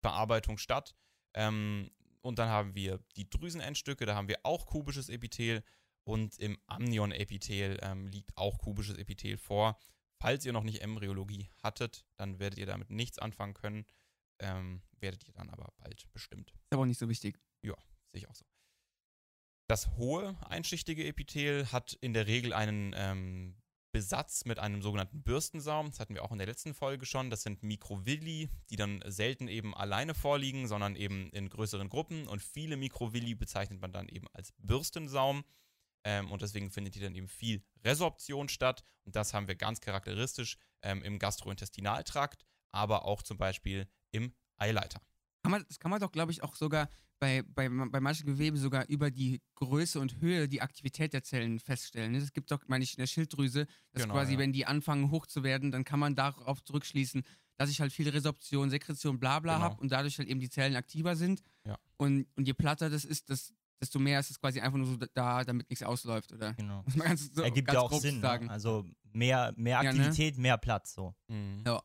Bearbeitung 0.02 0.58
statt. 0.58 0.95
Ähm, 1.34 1.90
und 2.21 2.38
dann 2.38 2.49
haben 2.49 2.75
wir 2.75 3.00
die 3.17 3.28
Drüsenendstücke, 3.28 4.06
da 4.06 4.14
haben 4.14 4.28
wir 4.28 4.40
auch 4.45 4.67
kubisches 4.67 5.08
Epithel. 5.08 5.62
Und 6.04 6.38
im 6.38 6.58
Amnion-Epithel 6.67 7.78
ähm, 7.82 8.06
liegt 8.06 8.36
auch 8.36 8.58
kubisches 8.58 8.99
Epithel 8.99 9.38
vor. 9.38 9.78
Falls 10.21 10.45
ihr 10.45 10.52
noch 10.52 10.62
nicht 10.62 10.82
Embryologie 10.82 11.50
hattet, 11.62 12.04
dann 12.17 12.38
werdet 12.38 12.58
ihr 12.58 12.67
damit 12.67 12.90
nichts 12.90 13.19
anfangen 13.19 13.54
können. 13.54 13.86
Ähm, 14.38 14.82
werdet 15.00 15.26
ihr 15.26 15.32
dann 15.32 15.50
aber 15.50 15.73
bald 15.78 16.06
bestimmt. 16.12 16.50
Ist 16.50 16.73
aber 16.73 16.82
auch 16.82 16.86
nicht 16.86 16.99
so 16.99 17.08
wichtig. 17.08 17.38
Sehe 18.13 18.21
ich 18.21 18.29
auch 18.29 18.35
so. 18.35 18.45
Das 19.69 19.97
hohe 19.97 20.37
einschichtige 20.47 21.07
Epithel 21.07 21.73
hat 21.73 21.95
in 21.95 22.13
der 22.13 22.27
Regel 22.27 22.53
einen 22.53 22.95
ähm, 22.97 23.57
Besatz 23.93 24.45
mit 24.45 24.59
einem 24.59 24.83
sogenannten 24.83 25.23
Bürstensaum. 25.23 25.91
Das 25.91 26.00
hatten 26.00 26.15
wir 26.15 26.25
auch 26.25 26.33
in 26.33 26.39
der 26.39 26.47
letzten 26.47 26.75
Folge 26.75 27.07
schon. 27.07 27.31
Das 27.31 27.43
sind 27.43 27.63
Mikrovilli, 27.63 28.50
die 28.69 28.77
dann 28.77 29.03
selten 29.07 29.49
eben 29.49 29.75
alleine 29.75 30.15
vorliegen, 30.15 30.67
sondern 30.67 30.97
eben 30.97 31.31
in 31.31 31.49
größeren 31.49 31.89
Gruppen. 31.89 32.27
Und 32.27 32.43
viele 32.43 32.77
Mikrovilli 32.77 33.35
bezeichnet 33.35 33.81
man 33.81 33.93
dann 33.93 34.09
eben 34.09 34.27
als 34.33 34.53
Bürstensaum. 34.59 35.45
Ähm, 36.05 36.31
und 36.31 36.43
deswegen 36.43 36.71
findet 36.71 36.95
hier 36.95 37.05
dann 37.05 37.15
eben 37.15 37.29
viel 37.29 37.63
Resorption 37.85 38.49
statt. 38.49 38.85
Und 39.05 39.17
das 39.17 39.33
haben 39.33 39.49
wir 39.49 39.55
ganz 39.55 39.81
charakteristisch 39.81 40.59
ähm, 40.83 41.03
im 41.03 41.19
Gastrointestinaltrakt, 41.19 42.45
aber 42.73 43.05
auch 43.07 43.23
zum 43.23 43.39
Beispiel 43.39 43.89
im 44.11 44.35
Eileiter. 44.57 45.00
Kann 45.43 45.53
man, 45.53 45.65
das 45.69 45.79
kann 45.79 45.91
man 45.91 46.00
doch, 46.00 46.13
glaube 46.13 46.33
ich, 46.33 46.43
auch 46.43 46.55
sogar 46.57 46.89
bei, 47.19 47.43
bei, 47.43 47.69
bei 47.69 48.00
manchen 48.00 48.27
Geweben 48.27 48.57
sogar 48.57 48.87
über 48.89 49.11
die 49.11 49.41
Größe 49.55 49.99
und 50.00 50.21
Höhe 50.21 50.49
die 50.49 50.61
Aktivität 50.61 51.13
der 51.13 51.23
Zellen 51.23 51.59
feststellen. 51.61 52.13
ne? 52.13 52.19
Es 52.19 52.33
gibt 52.33 52.50
doch, 52.50 52.61
meine 52.67 52.85
ich, 52.85 52.95
in 52.95 52.99
der 53.03 53.07
Schilddrüse, 53.07 53.67
dass 53.93 54.03
Genau, 54.03 54.15
quasi, 54.15 54.35
ja. 54.35 54.39
wenn 54.39 54.53
die 54.53 54.67
anfangen 54.67 55.11
hoch 55.11 55.27
zu 55.27 55.43
werden, 55.43 55.71
dann 55.73 55.85
kann 55.85 55.99
man 56.00 56.15
darauf 56.15 56.63
zurückschließen, 56.63 57.23
dass 57.57 57.71
ich 57.71 57.81
halt 57.81 57.93
viel 57.93 58.09
Resorption, 58.09 58.69
Sekretion, 58.69 59.19
bla 59.21 59.39
bla 59.41 59.55
Genau. 59.55 59.65
habe 59.65 59.81
und 59.81 59.91
dadurch 59.93 60.19
halt 60.19 60.29
eben 60.29 60.41
die 60.41 60.50
Zellen 60.50 60.77
aktiver 60.77 61.15
sind. 61.17 61.41
Ja. 61.67 61.79
Und, 61.97 62.27
und 62.37 62.47
je 62.47 62.53
platter 62.53 62.91
das 62.91 63.05
ist, 63.05 63.31
das, 63.31 63.53
desto 63.81 63.99
mehr 64.00 64.19
ist 64.21 64.31
es 64.31 64.41
quasi 64.41 64.61
einfach 64.61 64.77
nur 64.79 64.87
so 64.89 64.97
da, 65.15 65.45
damit 65.45 65.71
nichts 65.71 65.83
ausläuft, 65.85 66.33
oder? 66.33 66.53
Genau. 66.55 66.85
Ganz, 66.99 67.33
so, 67.33 67.43
Ergibt 67.43 67.73
ja 67.73 67.81
auch 67.81 67.91
grob 67.91 68.03
Sinn. 68.03 68.21
sagen. 68.21 68.47
Ne? 68.47 68.53
Also 68.53 68.85
mehr, 69.13 69.53
mehr 69.57 69.83
Ja, 69.83 69.93
ne? 69.93 70.00
Aktivität, 70.09 70.37
mehr 70.39 70.59
Platz. 70.59 70.95
So. 70.95 71.15
Mhm. 71.29 71.63
Ja. 71.67 71.81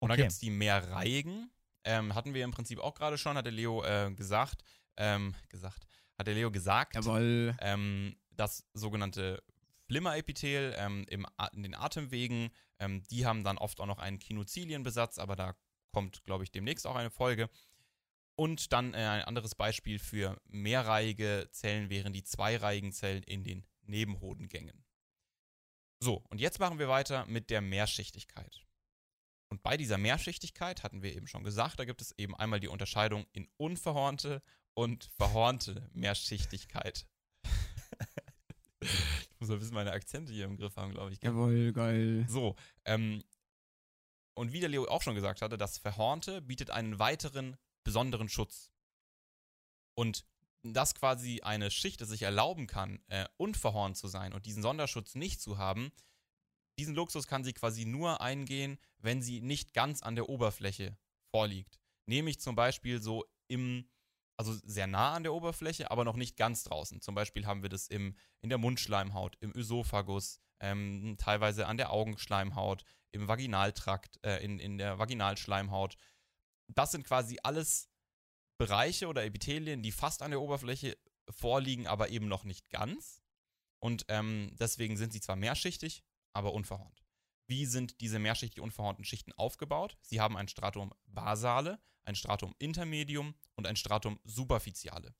Und 0.00 0.10
Okay. 0.10 0.22
gibt 0.22 0.32
es 0.32 0.38
die 0.38 0.50
mehrreihigen. 0.50 1.50
Ähm, 1.84 2.14
hatten 2.14 2.34
wir 2.34 2.44
im 2.44 2.50
Prinzip 2.50 2.78
auch 2.78 2.94
gerade 2.94 3.18
schon, 3.18 3.36
hat 3.36 3.46
der 3.46 3.52
Leo 3.52 3.82
äh, 3.82 4.12
gesagt, 4.14 4.62
ähm, 4.96 5.34
gesagt, 5.48 5.86
hat 6.18 6.26
der 6.26 6.34
Leo 6.34 6.50
gesagt, 6.50 6.94
Jawohl. 6.94 7.56
ähm, 7.60 8.16
das 8.30 8.66
sogenannte 8.74 9.42
Flimmerepithel 9.86 10.74
ähm, 10.78 11.04
im, 11.08 11.26
in 11.52 11.62
den 11.62 11.74
Atemwegen, 11.74 12.50
ähm, 12.78 13.02
die 13.10 13.26
haben 13.26 13.44
dann 13.44 13.58
oft 13.58 13.80
auch 13.80 13.86
noch 13.86 13.98
einen 13.98 14.18
Kinozilienbesatz, 14.18 15.18
aber 15.18 15.36
da 15.36 15.56
kommt, 15.92 16.22
glaube 16.24 16.44
ich, 16.44 16.52
demnächst 16.52 16.86
auch 16.86 16.96
eine 16.96 17.10
Folge. 17.10 17.48
Und 18.36 18.72
dann 18.72 18.94
äh, 18.94 18.98
ein 18.98 19.22
anderes 19.22 19.54
Beispiel 19.54 19.98
für 19.98 20.40
mehrreihige 20.46 21.48
Zellen 21.50 21.90
wären 21.90 22.12
die 22.12 22.24
zweireihigen 22.24 22.92
Zellen 22.92 23.22
in 23.24 23.44
den 23.44 23.66
Nebenhodengängen. 23.82 24.84
So, 26.02 26.24
und 26.30 26.40
jetzt 26.40 26.58
machen 26.58 26.78
wir 26.78 26.88
weiter 26.88 27.26
mit 27.26 27.50
der 27.50 27.60
Mehrschichtigkeit. 27.60 28.64
Und 29.50 29.62
bei 29.62 29.76
dieser 29.76 29.98
Mehrschichtigkeit 29.98 30.82
hatten 30.84 31.02
wir 31.02 31.14
eben 31.14 31.26
schon 31.26 31.44
gesagt, 31.44 31.78
da 31.78 31.84
gibt 31.84 32.00
es 32.00 32.16
eben 32.16 32.36
einmal 32.36 32.60
die 32.60 32.68
Unterscheidung 32.68 33.26
in 33.32 33.48
unverhornte 33.56 34.42
und 34.74 35.10
verhornte 35.16 35.90
Mehrschichtigkeit. 35.92 37.06
ich 38.80 39.40
muss 39.40 39.50
ein 39.50 39.58
bisschen 39.58 39.74
meine 39.74 39.92
Akzente 39.92 40.32
hier 40.32 40.44
im 40.44 40.56
Griff 40.56 40.76
haben, 40.76 40.92
glaube 40.92 41.12
ich. 41.12 41.20
Jawohl, 41.22 41.72
geil. 41.72 42.26
So, 42.28 42.54
ähm, 42.84 43.24
und 44.34 44.52
wie 44.52 44.60
der 44.60 44.68
Leo 44.68 44.86
auch 44.86 45.02
schon 45.02 45.16
gesagt 45.16 45.42
hatte, 45.42 45.58
das 45.58 45.78
Verhornte 45.78 46.40
bietet 46.40 46.70
einen 46.70 46.98
weiteren 46.98 47.56
besonderen 47.84 48.28
Schutz. 48.28 48.72
Und 49.94 50.24
dass 50.62 50.94
quasi 50.94 51.40
eine 51.42 51.70
Schicht 51.70 52.00
es 52.00 52.08
sich 52.08 52.22
erlauben 52.22 52.66
kann, 52.66 53.02
äh, 53.08 53.26
unverhornt 53.36 53.96
zu 53.96 54.08
sein 54.08 54.32
und 54.32 54.46
diesen 54.46 54.62
Sonderschutz 54.62 55.14
nicht 55.14 55.40
zu 55.40 55.58
haben, 55.58 55.90
diesen 56.80 56.94
Luxus 56.94 57.26
kann 57.26 57.44
sie 57.44 57.52
quasi 57.52 57.84
nur 57.84 58.22
eingehen, 58.22 58.78
wenn 59.00 59.20
sie 59.20 59.42
nicht 59.42 59.74
ganz 59.74 60.02
an 60.02 60.14
der 60.14 60.30
Oberfläche 60.30 60.96
vorliegt. 61.30 61.78
Nämlich 62.06 62.40
zum 62.40 62.56
Beispiel 62.56 63.02
so 63.02 63.26
im, 63.48 63.86
also 64.38 64.54
sehr 64.64 64.86
nah 64.86 65.12
an 65.12 65.22
der 65.22 65.34
Oberfläche, 65.34 65.90
aber 65.90 66.06
noch 66.06 66.16
nicht 66.16 66.38
ganz 66.38 66.64
draußen. 66.64 67.02
Zum 67.02 67.14
Beispiel 67.14 67.44
haben 67.44 67.60
wir 67.60 67.68
das 67.68 67.86
im, 67.86 68.16
in 68.40 68.48
der 68.48 68.56
Mundschleimhaut, 68.56 69.36
im 69.40 69.54
Ösophagus, 69.54 70.40
ähm, 70.60 71.16
teilweise 71.18 71.66
an 71.66 71.76
der 71.76 71.92
Augenschleimhaut, 71.92 72.82
im 73.12 73.28
Vaginaltrakt, 73.28 74.18
äh, 74.24 74.42
in, 74.42 74.58
in 74.58 74.78
der 74.78 74.98
Vaginalschleimhaut. 74.98 75.98
Das 76.68 76.92
sind 76.92 77.04
quasi 77.04 77.38
alles 77.42 77.90
Bereiche 78.58 79.06
oder 79.06 79.22
Epithelien, 79.22 79.82
die 79.82 79.92
fast 79.92 80.22
an 80.22 80.30
der 80.30 80.40
Oberfläche 80.40 80.96
vorliegen, 81.28 81.86
aber 81.86 82.08
eben 82.08 82.26
noch 82.26 82.44
nicht 82.44 82.70
ganz. 82.70 83.20
Und 83.80 84.06
ähm, 84.08 84.56
deswegen 84.58 84.96
sind 84.96 85.12
sie 85.12 85.20
zwar 85.20 85.36
mehrschichtig, 85.36 86.04
aber 86.32 86.52
unverhornt. 86.52 87.04
Wie 87.46 87.66
sind 87.66 88.00
diese 88.00 88.18
mehrschichtig 88.18 88.60
unverhornten 88.60 89.04
Schichten 89.04 89.32
aufgebaut? 89.32 89.98
Sie 90.02 90.20
haben 90.20 90.36
ein 90.36 90.48
Stratum 90.48 90.94
basale, 91.06 91.80
ein 92.04 92.14
Stratum 92.14 92.54
intermedium 92.58 93.34
und 93.56 93.66
ein 93.66 93.76
Stratum 93.76 94.20
superficiale. 94.24 95.14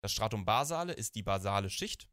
Das 0.00 0.12
Stratum 0.12 0.44
basale 0.44 0.92
ist 0.92 1.14
die 1.16 1.22
basale 1.22 1.70
Schicht, 1.70 2.08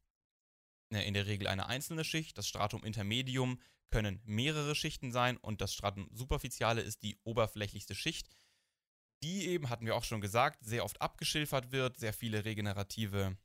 äh, 0.92 1.08
in 1.08 1.14
der 1.14 1.28
Regel 1.28 1.48
eine 1.48 1.68
einzelne 1.68 2.04
Schicht. 2.04 2.38
Das 2.38 2.48
Stratum 2.48 2.84
intermedium 2.84 3.60
können 3.92 4.22
mehrere 4.26 4.74
Schichten 4.74 5.12
sein 5.12 5.38
und 5.38 5.62
das 5.62 5.74
Stratum 5.74 6.10
superficiale 6.12 6.82
ist 6.82 7.04
die 7.04 7.20
oberflächlichste 7.24 7.94
Schicht, 7.94 8.28
die 9.22 9.48
eben, 9.48 9.70
hatten 9.70 9.86
wir 9.86 9.96
auch 9.96 10.04
schon 10.04 10.22
gesagt, 10.22 10.64
sehr 10.66 10.84
oft 10.84 11.02
abgeschilfert 11.02 11.72
wird, 11.72 11.98
sehr 11.98 12.14
viele 12.14 12.44
regenerative 12.44 13.38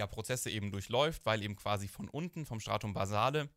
ja, 0.00 0.06
Prozesse 0.06 0.50
eben 0.50 0.72
durchläuft, 0.72 1.24
weil 1.24 1.42
eben 1.42 1.56
quasi 1.56 1.86
von 1.86 2.08
unten, 2.08 2.44
vom 2.44 2.58
Stratum 2.58 2.92
basale, 2.92 3.48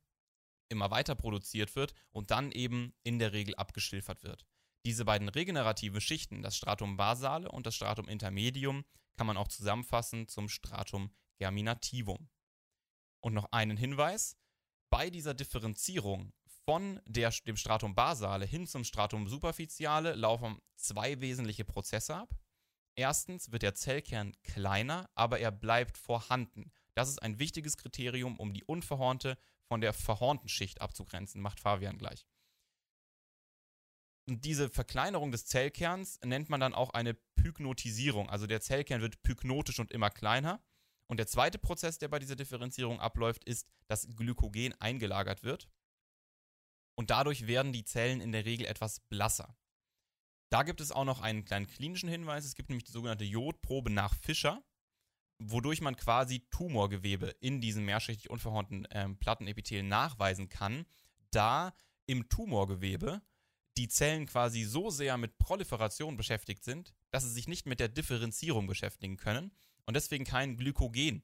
immer 0.70 0.92
weiter 0.92 1.16
produziert 1.16 1.76
wird 1.76 1.94
und 2.12 2.32
dann 2.32 2.52
eben 2.52 2.94
in 3.04 3.20
der 3.20 3.34
Regel 3.34 3.56
abgeschilfert 3.56 4.24
wird. 4.24 4.46
Diese 4.86 5.06
beiden 5.06 5.30
regenerativen 5.30 6.02
Schichten, 6.02 6.42
das 6.42 6.58
Stratum 6.58 6.98
basale 6.98 7.50
und 7.50 7.66
das 7.66 7.76
Stratum 7.76 8.08
intermedium, 8.08 8.84
kann 9.16 9.28
man 9.28 9.38
auch 9.38 9.48
zusammenfassen 9.48 10.28
zum 10.28 10.50
Stratum 10.50 11.14
germinativum. 11.38 12.30
Und 13.22 13.34
noch 13.34 13.52
einen 13.52 13.78
Hinweis, 13.78 14.38
bei 14.90 15.10
dieser 15.10 15.34
Differenzierung 15.34 16.34
von 16.66 17.02
der, 17.06 17.32
dem 17.46 17.58
Stratum 17.58 17.96
basale 17.96 18.46
hin 18.46 18.68
zum 18.68 18.84
Stratum 18.84 19.28
superficiale 19.28 20.14
laufen 20.16 20.60
zwei 20.76 21.20
wesentliche 21.22 21.66
Prozesse 21.66 22.16
ab. 22.16 22.36
Erstens 22.96 23.52
wird 23.52 23.64
der 23.64 23.74
Zellkern 23.74 24.36
kleiner, 24.44 25.10
aber 25.16 25.40
er 25.40 25.52
bleibt 25.52 25.98
vorhanden. 25.98 26.72
Das 26.96 27.10
ist 27.10 27.22
ein 27.22 27.40
wichtiges 27.40 27.78
Kriterium, 27.78 28.40
um 28.40 28.54
die 28.54 28.64
unverhornte 28.64 29.38
von 29.68 29.82
der 29.82 29.94
verhornten 29.94 30.50
Schicht 30.50 30.82
abzugrenzen, 30.82 31.42
macht 31.42 31.60
Fabian 31.60 31.98
gleich. 31.98 32.28
Und 34.28 34.46
diese 34.46 34.70
Verkleinerung 34.70 35.32
des 35.32 35.48
Zellkerns 35.48 36.20
nennt 36.24 36.50
man 36.50 36.60
dann 36.60 36.74
auch 36.74 36.92
eine 36.92 37.14
Pyknotisierung. 37.36 38.30
Also 38.30 38.48
der 38.48 38.62
Zellkern 38.62 39.02
wird 39.02 39.22
pyknotisch 39.24 39.80
und 39.80 39.92
immer 39.92 40.10
kleiner. 40.10 40.64
Und 41.08 41.18
der 41.18 41.28
zweite 41.28 41.58
Prozess, 41.58 41.98
der 41.98 42.08
bei 42.08 42.20
dieser 42.20 42.36
Differenzierung 42.36 43.00
abläuft, 43.00 43.44
ist, 43.44 43.68
dass 43.88 44.08
Glykogen 44.16 44.74
eingelagert 44.80 45.44
wird. 45.44 45.70
Und 46.96 47.10
dadurch 47.10 47.48
werden 47.48 47.74
die 47.74 47.84
Zellen 47.84 48.22
in 48.22 48.32
der 48.32 48.46
Regel 48.46 48.66
etwas 48.66 49.02
blasser. 49.02 49.58
Da 50.54 50.62
gibt 50.62 50.82
es 50.82 50.92
auch 50.92 51.04
noch 51.04 51.20
einen 51.20 51.46
kleinen 51.46 51.66
klinischen 51.66 52.10
Hinweis. 52.10 52.46
Es 52.46 52.54
gibt 52.54 52.70
nämlich 52.70 52.84
die 52.84 52.92
sogenannte 52.92 53.24
Jodprobe 53.24 53.90
nach 53.90 54.14
Fischer, 54.14 54.62
wodurch 55.40 55.82
man 55.82 55.96
quasi 55.96 56.42
Tumorgewebe 56.52 57.36
in 57.40 57.60
diesen 57.60 57.86
mehrschichtig 57.86 58.30
unverhornten 58.30 58.88
ähm, 58.92 59.18
Plattenepithel 59.18 59.82
nachweisen 59.82 60.50
kann, 60.50 60.86
da 61.32 61.74
im 62.06 62.30
Tumorgewebe 62.30 63.24
die 63.78 63.88
Zellen 63.88 64.28
quasi 64.28 64.64
so 64.64 64.92
sehr 64.92 65.18
mit 65.18 65.40
Proliferation 65.40 66.18
beschäftigt 66.18 66.64
sind, 66.64 66.94
dass 67.10 67.24
sie 67.24 67.32
sich 67.32 67.48
nicht 67.48 67.66
mit 67.66 67.80
der 67.80 67.90
Differenzierung 67.90 68.68
beschäftigen 68.68 69.18
können 69.18 69.52
und 69.88 69.96
deswegen 69.96 70.24
kein 70.24 70.56
Glykogen 70.56 71.24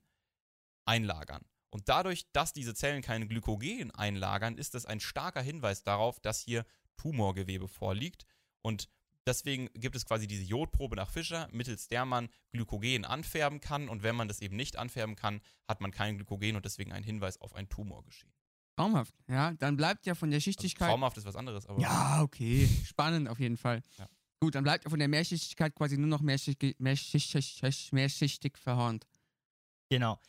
einlagern. 0.86 1.46
Und 1.70 1.88
dadurch, 1.88 2.32
dass 2.32 2.52
diese 2.52 2.74
Zellen 2.74 3.04
kein 3.04 3.30
Glykogen 3.30 3.92
einlagern, 3.92 4.58
ist 4.58 4.74
das 4.74 4.88
ein 4.88 5.00
starker 5.00 5.44
Hinweis 5.44 5.84
darauf, 5.84 6.20
dass 6.20 6.40
hier 6.40 6.66
Tumorgewebe 6.98 7.68
vorliegt. 7.68 8.26
Und 8.64 8.90
Deswegen 9.30 9.70
gibt 9.76 9.96
es 9.96 10.08
quasi 10.08 10.26
diese 10.26 10.42
Jodprobe 10.42 10.96
nach 10.96 11.12
Fischer, 11.12 11.48
mittels 11.52 11.88
der 11.88 12.04
man 12.04 12.30
Glykogen 12.52 13.06
anfärben 13.06 13.60
kann. 13.60 13.88
Und 13.88 14.02
wenn 14.02 14.16
man 14.16 14.28
das 14.28 14.42
eben 14.42 14.56
nicht 14.56 14.76
anfärben 14.76 15.16
kann, 15.16 15.40
hat 15.68 15.82
man 15.82 15.92
kein 15.92 16.16
Glykogen 16.16 16.56
und 16.56 16.66
deswegen 16.66 16.92
ein 16.92 17.04
Hinweis 17.04 17.40
auf 17.40 17.54
ein 17.54 17.70
Tumor 17.70 18.04
geschehen. 18.04 18.34
Traumhaft, 18.76 19.14
ja. 19.28 19.52
Dann 19.54 19.78
bleibt 19.78 20.08
ja 20.08 20.16
von 20.16 20.32
der 20.32 20.38
Also 20.38 20.46
Schichtigkeit. 20.46 20.90
traumhaft 20.90 21.16
ist 21.18 21.26
was 21.26 21.36
anderes, 21.36 21.68
aber 21.68 21.80
ja, 21.80 22.24
okay. 22.24 22.68
Spannend 22.86 23.30
auf 23.30 23.40
jeden 23.40 23.58
Fall. 23.58 23.84
Ja. 24.00 24.08
Gut, 24.40 24.56
dann 24.56 24.64
bleibt 24.64 24.86
ja 24.86 24.90
von 24.90 24.98
der 24.98 25.10
Mehrschichtigkeit 25.10 25.76
quasi 25.76 25.96
nur 25.96 26.08
noch 26.08 26.22
mehrschichtig, 26.22 26.80
mehrschichtig, 26.80 27.92
mehrschichtig 27.92 28.58
verhornt. 28.58 29.06
Genau. 29.90 30.20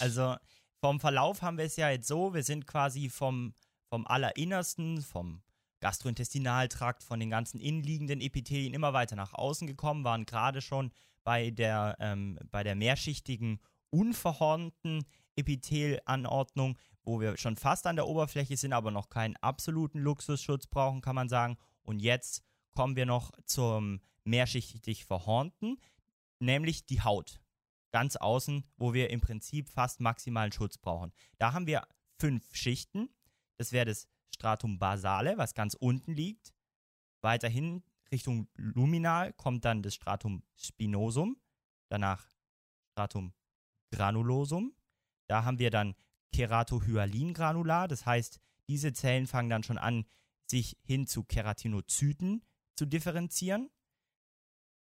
Also 0.00 0.34
vom 0.80 0.98
Verlauf 0.98 1.42
haben 1.42 1.58
wir 1.58 1.66
es 1.66 1.76
ja 1.76 1.90
jetzt 1.90 2.08
so, 2.08 2.34
wir 2.34 2.42
sind 2.42 2.66
quasi 2.66 3.08
vom, 3.08 3.54
vom 3.88 4.04
Allerinnersten, 4.04 5.00
vom 5.02 5.42
Gastrointestinaltrakt, 5.80 7.02
von 7.02 7.20
den 7.20 7.30
ganzen 7.30 7.60
innenliegenden 7.60 8.20
Epithelien 8.20 8.74
immer 8.74 8.92
weiter 8.92 9.16
nach 9.16 9.34
außen 9.34 9.66
gekommen, 9.66 10.04
waren 10.04 10.26
gerade 10.26 10.60
schon 10.60 10.92
bei 11.24 11.50
der, 11.50 11.96
ähm, 12.00 12.38
bei 12.50 12.62
der 12.62 12.74
mehrschichtigen, 12.74 13.60
unverhornten 13.90 15.04
Epithelanordnung, 15.36 16.78
wo 17.02 17.20
wir 17.20 17.36
schon 17.36 17.56
fast 17.56 17.86
an 17.86 17.96
der 17.96 18.06
Oberfläche 18.06 18.56
sind, 18.56 18.72
aber 18.72 18.90
noch 18.90 19.08
keinen 19.08 19.36
absoluten 19.36 19.98
Luxusschutz 20.00 20.66
brauchen, 20.66 21.00
kann 21.00 21.14
man 21.14 21.28
sagen. 21.28 21.56
Und 21.82 22.00
jetzt 22.00 22.42
kommen 22.74 22.96
wir 22.96 23.06
noch 23.06 23.30
zum 23.44 24.00
mehrschichtig 24.24 25.04
verhornten, 25.04 25.80
nämlich 26.38 26.86
die 26.86 27.00
Haut. 27.00 27.40
Ganz 27.90 28.16
außen, 28.16 28.64
wo 28.76 28.92
wir 28.92 29.10
im 29.10 29.20
Prinzip 29.20 29.70
fast 29.70 30.00
maximalen 30.00 30.52
Schutz 30.52 30.76
brauchen. 30.76 31.12
Da 31.38 31.54
haben 31.54 31.66
wir 31.66 31.86
fünf 32.18 32.54
Schichten. 32.54 33.08
Das 33.56 33.72
wäre 33.72 33.86
das 33.86 34.06
Stratum 34.34 34.78
basale, 34.78 35.38
was 35.38 35.54
ganz 35.54 35.74
unten 35.74 36.12
liegt. 36.12 36.52
Weiterhin 37.20 37.82
Richtung 38.12 38.48
Luminal 38.54 39.32
kommt 39.32 39.64
dann 39.64 39.82
das 39.82 39.94
Stratum 39.94 40.42
spinosum, 40.56 41.36
danach 41.88 42.26
Stratum 42.92 43.34
granulosum. 43.90 44.74
Da 45.26 45.44
haben 45.44 45.58
wir 45.58 45.70
dann 45.70 45.94
Keratohyalingranular, 46.32 47.88
das 47.88 48.06
heißt, 48.06 48.38
diese 48.68 48.92
Zellen 48.92 49.26
fangen 49.26 49.50
dann 49.50 49.62
schon 49.62 49.78
an, 49.78 50.04
sich 50.46 50.76
hin 50.82 51.06
zu 51.06 51.24
Keratinozyten 51.24 52.44
zu 52.76 52.86
differenzieren. 52.86 53.70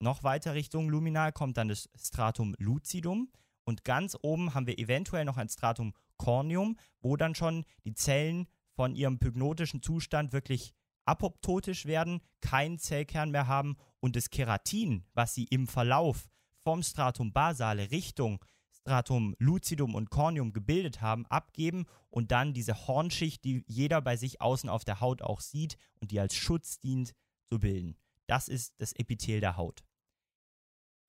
Noch 0.01 0.23
weiter 0.23 0.55
Richtung 0.55 0.89
Luminal 0.89 1.33
kommt 1.33 1.57
dann 1.57 1.69
das 1.69 1.89
Stratum 1.97 2.55
lucidum 2.59 3.33
und 3.65 3.85
ganz 3.85 4.17
oben 4.23 4.55
haben 4.55 4.67
wir 4.67 4.79
eventuell 4.79 5.25
noch 5.25 5.37
ein 5.37 5.49
Stratum 5.49 5.95
corneum, 6.17 6.77
wo 7.01 7.17
dann 7.17 7.35
schon 7.35 7.65
die 7.85 7.95
Zellen 7.95 8.47
von 8.79 8.95
ihrem 8.95 9.19
pygnotischen 9.19 9.83
Zustand 9.83 10.33
wirklich 10.33 10.73
apoptotisch 11.05 11.85
werden, 11.85 12.21
keinen 12.41 12.79
Zellkern 12.79 13.33
mehr 13.33 13.49
haben 13.49 13.77
und 13.99 14.15
das 14.15 14.31
Keratin, 14.31 15.05
was 15.15 15.35
sie 15.35 15.47
im 15.47 15.67
Verlauf 15.67 16.29
vom 16.63 16.85
Stratum 16.85 17.33
basale 17.33 17.91
Richtung 17.91 18.39
Stratum 18.71 19.35
lucidum 19.41 19.97
und 19.97 20.11
corneum 20.11 20.53
gebildet 20.53 21.01
haben, 21.01 21.27
abgeben 21.27 21.87
und 22.09 22.31
dann 22.31 22.55
diese 22.55 22.87
Hornschicht, 22.87 23.43
die 23.43 23.65
jeder 23.67 24.01
bei 24.01 24.17
sich 24.17 24.41
außen 24.41 24.71
auf 24.71 24.85
der 24.85 25.01
Haut 25.01 25.23
auch 25.23 25.41
sieht 25.41 25.77
und 26.01 26.13
die 26.13 26.21
als 26.21 26.37
Schutz 26.37 26.79
dient, 26.79 27.15
zu 27.49 27.59
bilden. 27.59 27.97
Das 28.29 28.47
ist 28.47 28.81
das 28.81 28.93
Epithel 28.93 29.41
der 29.41 29.57
Haut. 29.57 29.83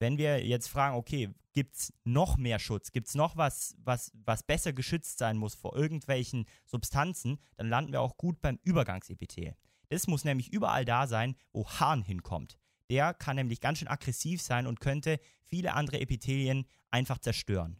Wenn 0.00 0.18
wir 0.18 0.44
jetzt 0.44 0.68
fragen, 0.68 0.96
okay, 0.96 1.28
gibt 1.52 1.76
es 1.76 1.92
noch 2.04 2.36
mehr 2.36 2.58
Schutz, 2.58 2.90
gibt 2.90 3.08
es 3.08 3.14
noch 3.14 3.36
was, 3.36 3.76
was, 3.78 4.10
was 4.24 4.42
besser 4.42 4.72
geschützt 4.72 5.18
sein 5.18 5.36
muss 5.36 5.54
vor 5.54 5.76
irgendwelchen 5.76 6.46
Substanzen, 6.64 7.38
dann 7.56 7.68
landen 7.68 7.92
wir 7.92 8.00
auch 8.00 8.16
gut 8.16 8.40
beim 8.40 8.58
Übergangsepithel. 8.62 9.54
Das 9.90 10.06
muss 10.06 10.24
nämlich 10.24 10.52
überall 10.52 10.84
da 10.84 11.06
sein, 11.06 11.36
wo 11.52 11.68
Harn 11.68 12.02
hinkommt. 12.02 12.58
Der 12.88 13.12
kann 13.12 13.36
nämlich 13.36 13.60
ganz 13.60 13.78
schön 13.78 13.88
aggressiv 13.88 14.40
sein 14.40 14.66
und 14.66 14.80
könnte 14.80 15.20
viele 15.42 15.74
andere 15.74 16.00
Epithelien 16.00 16.66
einfach 16.90 17.18
zerstören. 17.18 17.78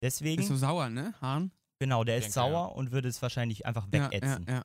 Deswegen, 0.00 0.40
ist 0.42 0.48
so 0.48 0.56
sauer, 0.56 0.88
ne? 0.90 1.12
Hahn? 1.20 1.50
genau, 1.78 2.04
der 2.04 2.18
ist 2.18 2.24
denke, 2.24 2.34
sauer 2.34 2.76
und 2.76 2.92
würde 2.92 3.08
es 3.08 3.20
wahrscheinlich 3.20 3.66
einfach 3.66 3.88
Ja, 3.92 4.10
wegätzen. 4.10 4.46
ja, 4.48 4.54
ja. 4.54 4.62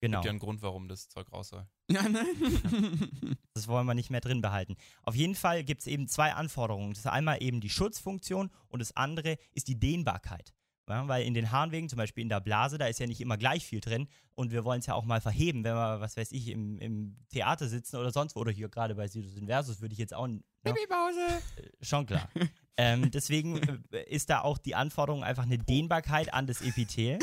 Genau. 0.00 0.18
gibt 0.18 0.26
ja 0.26 0.30
einen 0.30 0.38
Grund, 0.38 0.62
warum 0.62 0.88
das 0.88 1.08
Zeug 1.08 1.32
raus 1.32 1.48
soll. 1.48 1.66
Ja, 1.90 2.06
ne? 2.08 2.24
Das 3.54 3.66
wollen 3.66 3.86
wir 3.86 3.94
nicht 3.94 4.10
mehr 4.10 4.20
drin 4.20 4.40
behalten. 4.40 4.76
Auf 5.02 5.16
jeden 5.16 5.34
Fall 5.34 5.64
gibt 5.64 5.80
es 5.80 5.86
eben 5.86 6.06
zwei 6.06 6.34
Anforderungen. 6.34 6.90
Das 6.90 7.00
ist 7.00 7.06
einmal 7.06 7.42
eben 7.42 7.60
die 7.60 7.70
Schutzfunktion 7.70 8.50
und 8.68 8.80
das 8.80 8.94
andere 8.94 9.36
ist 9.52 9.68
die 9.68 9.78
Dehnbarkeit. 9.80 10.54
Ja, 10.88 11.06
weil 11.06 11.24
in 11.24 11.34
den 11.34 11.50
Harnwegen, 11.50 11.88
zum 11.88 11.98
Beispiel 11.98 12.22
in 12.22 12.28
der 12.28 12.40
Blase, 12.40 12.78
da 12.78 12.86
ist 12.86 12.98
ja 12.98 13.06
nicht 13.06 13.20
immer 13.20 13.36
gleich 13.36 13.66
viel 13.66 13.80
drin 13.80 14.08
und 14.34 14.52
wir 14.52 14.64
wollen 14.64 14.80
es 14.80 14.86
ja 14.86 14.94
auch 14.94 15.04
mal 15.04 15.20
verheben, 15.20 15.62
wenn 15.64 15.74
wir, 15.74 16.00
was 16.00 16.16
weiß 16.16 16.32
ich, 16.32 16.48
im, 16.48 16.78
im 16.78 17.16
Theater 17.30 17.68
sitzen 17.68 17.96
oder 17.96 18.10
sonst 18.10 18.36
wo 18.36 18.40
oder 18.40 18.52
hier 18.52 18.68
gerade 18.70 18.94
bei 18.94 19.06
Sidus 19.06 19.36
Inversus 19.36 19.82
würde 19.82 19.92
ich 19.92 19.98
jetzt 19.98 20.14
auch, 20.14 20.26
ne, 20.26 20.40
Babypause. 20.62 21.42
schon 21.82 22.06
klar. 22.06 22.30
ähm, 22.78 23.10
deswegen 23.10 23.58
äh, 23.92 24.04
ist 24.08 24.30
da 24.30 24.40
auch 24.40 24.56
die 24.56 24.74
Anforderung 24.74 25.24
einfach 25.24 25.42
eine 25.42 25.58
Dehnbarkeit 25.58 26.32
an 26.32 26.46
das 26.46 26.62
Epithel. 26.62 27.18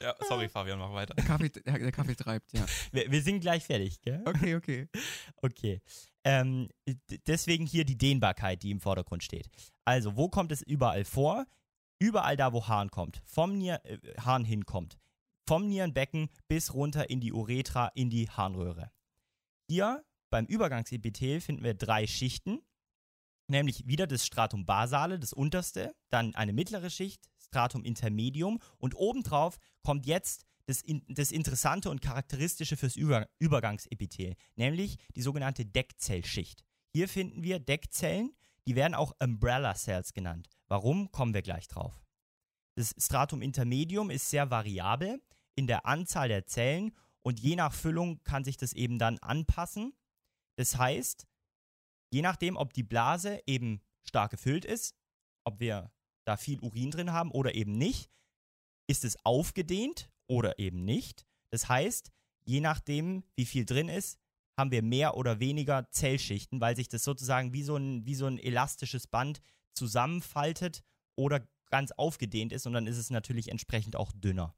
Ja, 0.00 0.14
sorry, 0.28 0.48
Fabian, 0.48 0.78
mach 0.78 0.92
weiter. 0.92 1.14
Der 1.14 1.24
Kaffee, 1.24 1.48
der, 1.48 1.92
Kaffee 1.92 2.14
treibt, 2.14 2.52
ja. 2.52 2.64
Wir, 2.92 3.10
wir 3.10 3.22
sind 3.22 3.40
gleich 3.40 3.64
fertig, 3.64 4.00
gell? 4.02 4.22
Okay, 4.24 4.54
okay. 4.56 4.88
Okay. 5.42 5.80
Ähm, 6.24 6.68
deswegen 7.26 7.66
hier 7.66 7.84
die 7.84 7.96
Dehnbarkeit, 7.96 8.62
die 8.62 8.70
im 8.70 8.80
Vordergrund 8.80 9.22
steht. 9.22 9.48
Also, 9.84 10.16
wo 10.16 10.28
kommt 10.28 10.50
es 10.52 10.62
überall 10.62 11.04
vor? 11.04 11.46
Überall 11.98 12.36
da, 12.36 12.52
wo 12.52 12.66
Harn 12.66 12.90
kommt. 12.90 13.22
Vom 13.24 13.56
Nier 13.56 13.80
äh, 13.84 13.98
Harn 14.20 14.44
hinkommt. 14.44 14.98
Vom 15.46 15.68
Nierenbecken 15.68 16.28
bis 16.48 16.74
runter 16.74 17.08
in 17.08 17.20
die 17.20 17.32
Uretra, 17.32 17.92
in 17.94 18.10
die 18.10 18.28
Harnröhre. 18.28 18.90
Hier 19.68 20.04
beim 20.30 20.46
Übergangsepithel 20.46 21.40
finden 21.40 21.64
wir 21.64 21.74
drei 21.74 22.06
Schichten. 22.06 22.60
Nämlich 23.48 23.86
wieder 23.86 24.08
das 24.08 24.26
Stratum 24.26 24.66
basale, 24.66 25.20
das 25.20 25.32
unterste, 25.32 25.94
dann 26.10 26.34
eine 26.34 26.52
mittlere 26.52 26.90
Schicht, 26.90 27.30
Stratum 27.46 27.84
intermedium 27.84 28.60
und 28.78 28.94
obendrauf 28.94 29.58
kommt 29.82 30.06
jetzt 30.06 30.44
das, 30.66 30.82
das 31.08 31.30
Interessante 31.30 31.90
und 31.90 32.02
Charakteristische 32.02 32.76
fürs 32.76 32.96
Über, 32.96 33.28
Übergangsepithel, 33.38 34.34
nämlich 34.56 34.98
die 35.14 35.22
sogenannte 35.22 35.64
Deckzellschicht. 35.64 36.64
Hier 36.92 37.08
finden 37.08 37.42
wir 37.42 37.58
Deckzellen, 37.60 38.34
die 38.66 38.74
werden 38.74 38.94
auch 38.94 39.14
Umbrella 39.22 39.74
Cells 39.74 40.12
genannt. 40.12 40.48
Warum, 40.66 41.12
kommen 41.12 41.34
wir 41.34 41.42
gleich 41.42 41.68
drauf. 41.68 42.02
Das 42.74 42.94
Stratum 42.98 43.42
intermedium 43.42 44.10
ist 44.10 44.28
sehr 44.28 44.50
variabel 44.50 45.22
in 45.54 45.66
der 45.66 45.86
Anzahl 45.86 46.28
der 46.28 46.46
Zellen 46.46 46.92
und 47.22 47.40
je 47.40 47.56
nach 47.56 47.72
Füllung 47.72 48.22
kann 48.24 48.44
sich 48.44 48.56
das 48.56 48.72
eben 48.72 48.98
dann 48.98 49.18
anpassen. 49.18 49.94
Das 50.56 50.76
heißt, 50.76 51.26
je 52.10 52.22
nachdem, 52.22 52.56
ob 52.56 52.72
die 52.72 52.82
Blase 52.82 53.40
eben 53.46 53.80
stark 54.02 54.32
gefüllt 54.32 54.64
ist, 54.64 54.94
ob 55.44 55.60
wir 55.60 55.92
da 56.26 56.36
viel 56.36 56.60
Urin 56.60 56.90
drin 56.90 57.12
haben 57.12 57.30
oder 57.30 57.54
eben 57.54 57.72
nicht, 57.72 58.10
ist 58.88 59.04
es 59.04 59.24
aufgedehnt 59.24 60.10
oder 60.28 60.58
eben 60.58 60.84
nicht. 60.84 61.26
Das 61.50 61.68
heißt, 61.68 62.10
je 62.44 62.60
nachdem, 62.60 63.24
wie 63.36 63.46
viel 63.46 63.64
drin 63.64 63.88
ist, 63.88 64.18
haben 64.58 64.70
wir 64.70 64.82
mehr 64.82 65.16
oder 65.16 65.38
weniger 65.38 65.90
Zellschichten, 65.90 66.60
weil 66.60 66.76
sich 66.76 66.88
das 66.88 67.04
sozusagen 67.04 67.52
wie 67.52 67.62
so 67.62 67.76
ein, 67.76 68.06
wie 68.06 68.14
so 68.14 68.26
ein 68.26 68.38
elastisches 68.38 69.06
Band 69.06 69.40
zusammenfaltet 69.74 70.82
oder 71.16 71.46
ganz 71.70 71.92
aufgedehnt 71.92 72.52
ist 72.52 72.66
und 72.66 72.72
dann 72.72 72.86
ist 72.86 72.96
es 72.96 73.10
natürlich 73.10 73.48
entsprechend 73.48 73.96
auch 73.96 74.12
dünner. 74.12 74.54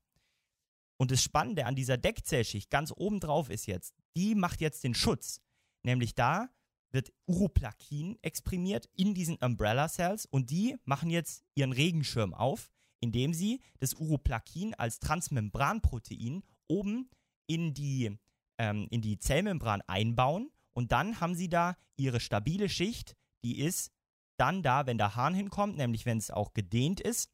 Und 1.00 1.10
das 1.10 1.22
Spannende 1.22 1.66
an 1.66 1.76
dieser 1.76 1.96
Deckzellschicht 1.96 2.70
ganz 2.70 2.92
oben 2.94 3.20
drauf 3.20 3.50
ist 3.50 3.66
jetzt, 3.66 3.94
die 4.16 4.34
macht 4.34 4.60
jetzt 4.60 4.84
den 4.84 4.94
Schutz. 4.94 5.40
Nämlich 5.84 6.14
da 6.14 6.48
wird 6.90 7.12
Uroplakin 7.26 8.18
exprimiert 8.22 8.88
in 8.94 9.14
diesen 9.14 9.36
Umbrella 9.36 9.88
Cells 9.88 10.26
und 10.26 10.50
die 10.50 10.76
machen 10.84 11.10
jetzt 11.10 11.44
ihren 11.54 11.72
Regenschirm 11.72 12.34
auf, 12.34 12.70
indem 13.00 13.34
sie 13.34 13.60
das 13.78 13.94
Uroplakin 13.94 14.74
als 14.74 14.98
Transmembranprotein 15.00 16.42
oben 16.66 17.10
in 17.46 17.74
die, 17.74 18.18
ähm, 18.58 18.86
in 18.90 19.02
die 19.02 19.18
Zellmembran 19.18 19.82
einbauen 19.86 20.50
und 20.72 20.92
dann 20.92 21.20
haben 21.20 21.34
sie 21.34 21.48
da 21.48 21.74
ihre 21.96 22.20
stabile 22.20 22.68
Schicht, 22.68 23.16
die 23.42 23.58
ist 23.58 23.90
dann 24.36 24.62
da, 24.62 24.86
wenn 24.86 24.98
der 24.98 25.16
Hahn 25.16 25.34
hinkommt, 25.34 25.76
nämlich 25.76 26.06
wenn 26.06 26.18
es 26.18 26.30
auch 26.30 26.54
gedehnt 26.54 27.00
ist. 27.00 27.32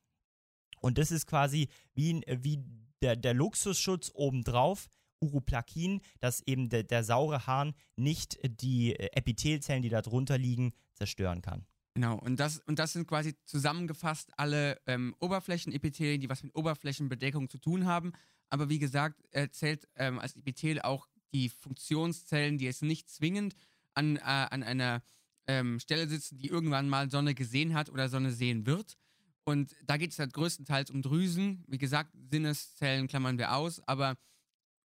Und 0.81 0.99
das 0.99 1.11
ist 1.11 1.27
quasi 1.27 1.69
wie, 1.95 2.23
wie 2.27 2.65
der, 3.03 3.17
der 3.17 3.35
Luxusschutz 3.35 4.11
obendrauf, 4.15 4.89
Uroplakin, 5.25 6.01
dass 6.21 6.43
eben 6.47 6.69
der, 6.69 6.83
der 6.83 7.05
saure 7.05 7.47
Hahn 7.47 7.75
nicht 7.97 8.39
die 8.45 8.99
Epithelzellen, 8.99 9.83
die 9.83 9.89
da 9.89 10.03
drunter 10.03 10.39
liegen, 10.39 10.73
zerstören 10.95 11.43
kann. 11.43 11.67
Genau, 11.95 12.19
und 12.19 12.41
das, 12.41 12.59
und 12.67 12.81
das 12.81 12.93
sind 12.93 13.07
quasi 13.07 13.35
zusammengefasst 13.45 14.33
alle 14.37 14.81
ähm, 14.87 15.15
Oberflächenepithelien, 15.21 16.21
die 16.21 16.29
was 16.29 16.43
mit 16.43 16.55
Oberflächenbedeckung 16.57 17.49
zu 17.49 17.59
tun 17.59 17.87
haben. 17.87 18.13
Aber 18.51 18.69
wie 18.69 18.81
gesagt, 18.81 19.23
er 19.31 19.53
zählt 19.53 19.89
ähm, 19.95 20.19
als 20.19 20.35
Epithel 20.35 20.83
auch 20.83 21.07
die 21.33 21.49
Funktionszellen, 21.49 22.59
die 22.59 22.65
jetzt 22.65 22.83
nicht 22.83 23.09
zwingend 23.09 23.55
an, 23.95 24.17
äh, 24.17 24.21
an 24.21 24.65
einer 24.65 25.03
ähm, 25.47 25.79
Stelle 25.79 26.09
sitzen, 26.09 26.39
die 26.39 26.49
irgendwann 26.49 26.89
mal 26.89 27.11
Sonne 27.11 27.35
gesehen 27.35 27.75
hat 27.75 27.91
oder 27.91 28.09
Sonne 28.09 28.33
sehen 28.33 28.67
wird. 28.67 28.97
Und 29.45 29.77
da 29.87 29.97
geht 29.97 30.11
es 30.11 30.19
halt 30.19 30.33
größtenteils 30.33 30.91
um 30.91 31.03
Drüsen. 31.03 31.65
Wie 31.69 31.79
gesagt, 31.79 32.11
Sinneszellen 32.31 33.07
klammern 33.07 33.39
wir 33.39 33.55
aus, 33.55 33.81
aber 33.87 34.17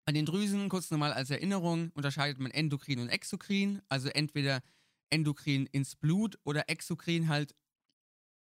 an 0.06 0.14
den 0.14 0.26
Drüsen, 0.26 0.70
kurz 0.70 0.92
nochmal 0.92 1.14
als 1.14 1.30
Erinnerung, 1.30 1.92
unterscheidet 1.94 2.40
man 2.40 2.52
Endokrin 2.52 3.00
und 3.00 3.10
Exokrin. 3.10 3.82
Also 3.90 4.10
entweder 4.10 4.62
Endokrin 5.10 5.66
ins 5.68 5.96
Blut 5.96 6.38
oder 6.44 6.70
Exokrin 6.70 7.28
halt 7.28 7.56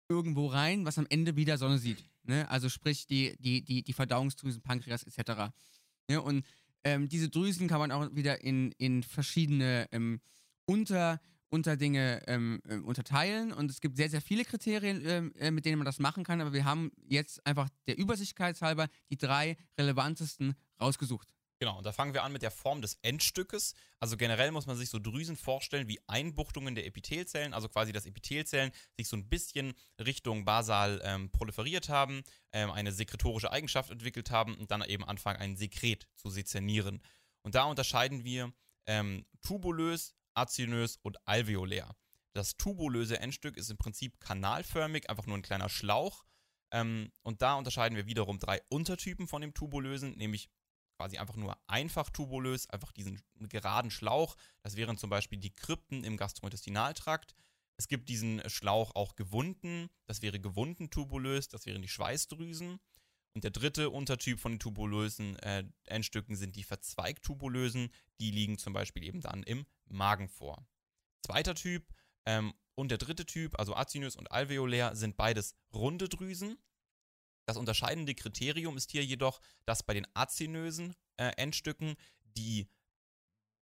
irgendwo 0.09 0.49
rein, 0.49 0.85
was 0.85 0.99
am 0.99 1.07
Ende 1.09 1.37
wieder 1.37 1.59
Sonne 1.59 1.79
sieht. 1.79 2.05
Ne? 2.25 2.49
Also 2.51 2.69
sprich 2.69 3.07
die, 3.07 3.37
die, 3.39 3.63
die, 3.63 3.83
die 3.83 3.93
Verdauungsdrüsen, 3.93 4.63
Pankreas 4.63 5.05
etc. 5.05 5.53
Ja, 6.11 6.19
und 6.19 6.45
ähm, 6.85 7.09
diese 7.09 7.31
Drüsen 7.31 7.69
kann 7.69 7.79
man 7.79 7.93
auch 7.93 8.15
wieder 8.15 8.43
in, 8.43 8.73
in 8.73 9.03
verschiedene 9.03 9.89
ähm, 9.93 10.21
Unter- 10.67 11.21
Unterdinge 11.49 12.23
ähm, 12.27 12.61
äh, 12.67 12.77
unterteilen 12.77 13.53
und 13.53 13.71
es 13.71 13.81
gibt 13.81 13.97
sehr, 13.97 14.09
sehr 14.09 14.23
viele 14.23 14.45
Kriterien, 14.45 15.03
ähm, 15.05 15.33
äh, 15.37 15.51
mit 15.51 15.65
denen 15.65 15.79
man 15.79 15.85
das 15.85 15.99
machen 15.99 16.25
kann, 16.25 16.41
aber 16.41 16.53
wir 16.53 16.65
haben 16.65 16.91
jetzt 17.09 17.45
einfach 17.47 17.69
der 17.87 17.99
Übersichtlichkeit 17.99 18.61
halber 18.63 18.89
die 19.11 19.19
drei 19.19 19.57
relevantesten 19.79 20.55
rausgesucht. 20.81 21.29
Genau, 21.63 21.79
und 21.79 21.87
da 21.87 21.93
fangen 21.93 22.13
wir 22.13 22.25
an 22.25 22.33
mit 22.33 22.43
der 22.43 22.51
Form 22.51 22.83
des 22.83 22.99
Endstückes. 23.03 23.77
Also 24.01 24.17
generell 24.17 24.51
muss 24.51 24.67
man 24.67 24.77
sich 24.77 24.91
so 24.91 24.99
Drüsen 24.99 25.37
vorstellen 25.37 25.87
wie 25.87 26.01
Einbuchtungen 26.09 26.75
der 26.75 26.87
Epithelzellen, 26.87 27.55
also 27.55 27.69
quasi, 27.69 27.93
dass 27.93 28.05
Epithelzellen 28.05 28.73
sich 28.97 29.07
so 29.07 29.17
ein 29.17 29.29
bisschen 29.29 29.75
Richtung 30.05 30.45
basal 30.45 31.01
ähm, 31.05 31.31
proliferiert 31.31 31.89
haben, 31.89 32.25
ähm, 32.53 32.73
eine 32.73 32.91
sekretorische 32.91 33.53
Eigenschaft 33.53 33.93
entwickelt 33.93 34.33
haben 34.33 34.57
und 34.57 34.73
dann 34.73 34.83
eben 34.83 35.05
anfangen, 35.05 35.39
ein 35.39 35.57
Sekret 35.57 36.09
zu 36.17 36.31
sezernieren. 36.31 37.01
Und 37.43 37.55
da 37.55 37.67
unterscheiden 37.67 38.25
wir 38.25 38.53
ähm, 38.89 39.25
tubulös, 39.41 40.17
azinös 40.35 40.97
und 40.97 41.17
alveolär. 41.29 41.95
Das 42.33 42.57
tubulöse 42.57 43.21
Endstück 43.21 43.57
ist 43.57 43.71
im 43.71 43.77
Prinzip 43.79 44.19
kanalförmig, 44.19 45.09
einfach 45.09 45.27
nur 45.27 45.39
ein 45.39 45.43
kleiner 45.43 45.69
Schlauch. 45.69 46.25
Ähm, 46.73 47.13
und 47.23 47.41
da 47.41 47.55
unterscheiden 47.55 47.95
wir 47.95 48.07
wiederum 48.07 48.41
drei 48.41 48.61
Untertypen 48.69 49.29
von 49.29 49.43
dem 49.43 49.55
tubulösen, 49.55 50.17
nämlich 50.17 50.49
quasi 51.03 51.19
einfach 51.19 51.35
nur 51.35 51.59
einfach 51.67 52.11
tubulös, 52.11 52.71
einfach 52.71 52.93
diesen 52.93 53.21
geraden 53.41 53.91
Schlauch. 53.91 54.37
Das 54.63 54.77
wären 54.77 54.97
zum 54.97 55.11
Beispiel 55.11 55.39
die 55.39 55.53
Krypten 55.53 56.05
im 56.05 56.17
Gastrointestinaltrakt. 56.17 57.35
Es 57.77 57.89
gibt 57.89 58.09
diesen 58.09 58.41
Schlauch 58.49 58.95
auch 58.95 59.17
gewunden, 59.17 59.91
das 60.07 60.23
wäre 60.23 60.39
gewunden 60.39 60.91
tubulös, 60.91 61.49
das 61.49 61.67
wären 61.67 61.83
die 61.83 61.89
Schweißdrüsen. 61.89 62.79
Und 63.35 63.43
der 63.43 63.51
dritte 63.51 63.91
Untertyp 63.91 64.39
von 64.39 64.53
den 64.53 64.59
tubulösen 64.61 65.37
äh, 65.41 65.65
Endstücken 65.87 66.37
sind 66.37 66.55
die 66.55 66.63
Verzweigtubulösen, 66.63 67.91
die 68.21 68.31
liegen 68.31 68.59
zum 68.59 68.73
Beispiel 68.73 69.03
eben 69.03 69.23
dann 69.23 69.43
im 69.43 69.67
Magen 69.87 70.29
vor. 70.29 70.65
Zweiter 71.23 71.57
Typ 71.57 71.93
ähm, 72.27 72.55
und 72.77 72.93
der 72.93 72.99
dritte 72.99 73.27
Typ, 73.27 73.59
also 73.59 73.75
azinös 73.75 74.15
und 74.15 74.31
alveolär, 74.31 74.95
sind 74.95 75.17
beides 75.17 75.57
runde 75.75 76.09
Drüsen. 76.09 76.59
Das 77.45 77.57
unterscheidende 77.57 78.15
Kriterium 78.15 78.77
ist 78.77 78.91
hier 78.91 79.05
jedoch, 79.05 79.41
dass 79.65 79.83
bei 79.83 79.95
den 79.95 80.07
azinösen 80.15 80.95
äh, 81.17 81.33
Endstücken 81.37 81.97
die 82.37 82.69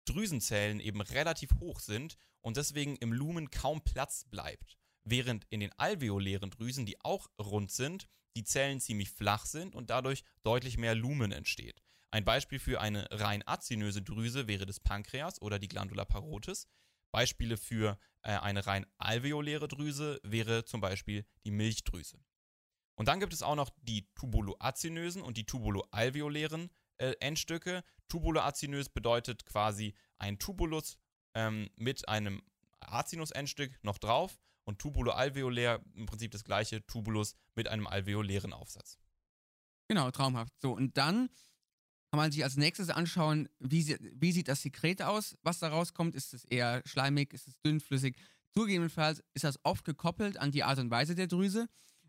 Drüsenzellen 0.06 0.80
eben 0.80 1.02
relativ 1.02 1.52
hoch 1.60 1.80
sind 1.80 2.18
und 2.42 2.58
deswegen 2.58 2.96
im 2.96 3.14
Lumen 3.14 3.52
kaum 3.52 3.84
Platz 3.84 4.24
bleibt. 4.26 4.78
Während 5.04 5.46
in 5.50 5.60
den 5.60 5.72
alveolären 5.78 6.50
Drüsen, 6.50 6.86
die 6.86 7.00
auch 7.02 7.28
rund 7.40 7.72
sind, 7.72 8.08
die 8.36 8.44
Zellen 8.44 8.80
ziemlich 8.80 9.10
flach 9.10 9.46
sind 9.46 9.76
und 9.76 9.90
dadurch 9.90 10.24
deutlich 10.44 10.78
mehr 10.78 10.96
Lumen 10.96 11.32
entsteht. 11.32 11.82
Ein 12.12 12.26
Beispiel 12.26 12.60
für 12.60 12.80
eine 12.80 13.08
rein 13.12 13.44
azinöse 13.46 14.02
Drüse 14.02 14.48
wäre 14.48 14.66
das 14.66 14.80
Pankreas 14.80 15.42
oder 15.42 15.60
die 15.60 15.68
Glandula 15.68 16.06
parotis. 16.06 16.68
Beispiele 17.12 17.58
für 17.58 17.98
äh, 18.22 18.32
eine 18.32 18.66
rein 18.66 18.86
alveoläre 18.98 19.68
Drüse 19.68 20.20
wäre 20.24 20.66
zum 20.66 20.82
Beispiel 20.82 21.26
die 21.44 21.52
Milchdrüse. 21.52 22.20
Und 22.98 23.08
dann 23.08 23.20
gibt 23.20 23.32
es 23.32 23.44
auch 23.44 23.56
noch 23.56 23.70
die 23.82 24.08
tubuloazinösen 24.16 25.22
und 25.22 25.38
die 25.38 25.46
tubuloalveolären 25.46 26.70
äh, 26.98 27.14
Endstücke. 27.20 27.84
Tubuloazinös 28.10 28.90
bedeutet 28.90 29.46
quasi 29.46 29.94
ein 30.18 30.40
Tubulus 30.40 30.98
ähm, 31.36 31.70
mit 31.76 32.10
einem 32.10 32.42
Azinus-Endstück 32.80 33.78
noch 33.84 34.00
drauf 34.00 34.40
und 34.66 34.80
tubuloalveolär 34.80 35.82
im 35.94 36.08
Prinzip 36.08 36.32
das 36.32 36.44
gleiche 36.44 36.86
Tubulus 36.88 37.36
mit 37.56 37.68
einem 37.68 37.88
alveolären 37.88 38.52
Aufsatz. 38.52 38.98
Genau, 39.88 40.12
traumhaft. 40.12 40.60
So, 40.60 40.74
und 40.74 40.98
dann 40.98 41.30
kann 42.10 42.18
man 42.18 42.32
sich 42.32 42.44
als 42.44 42.58
nächstes 42.58 42.90
anschauen, 42.90 43.48
wie, 43.60 43.96
wie 44.14 44.32
sieht 44.32 44.48
das 44.48 44.62
Sekret 44.62 45.02
aus, 45.02 45.38
was 45.44 45.60
da 45.60 45.70
rauskommt. 45.70 46.16
Ist 46.16 46.34
es 46.34 46.46
eher 46.46 46.82
schleimig, 46.86 47.34
ist 47.34 47.48
es 47.48 47.60
dünnflüssig? 47.62 48.18
Zugegebenenfalls 48.54 49.24
ist 49.34 49.44
das 49.44 49.60
oft 49.64 49.86
gekoppelt 49.86 50.38
an 50.38 50.52
die 50.52 50.64
Art 50.64 50.80
und 50.80 50.90
Weise 50.90 51.16
der 51.16 51.28
Drüse. 51.28 51.68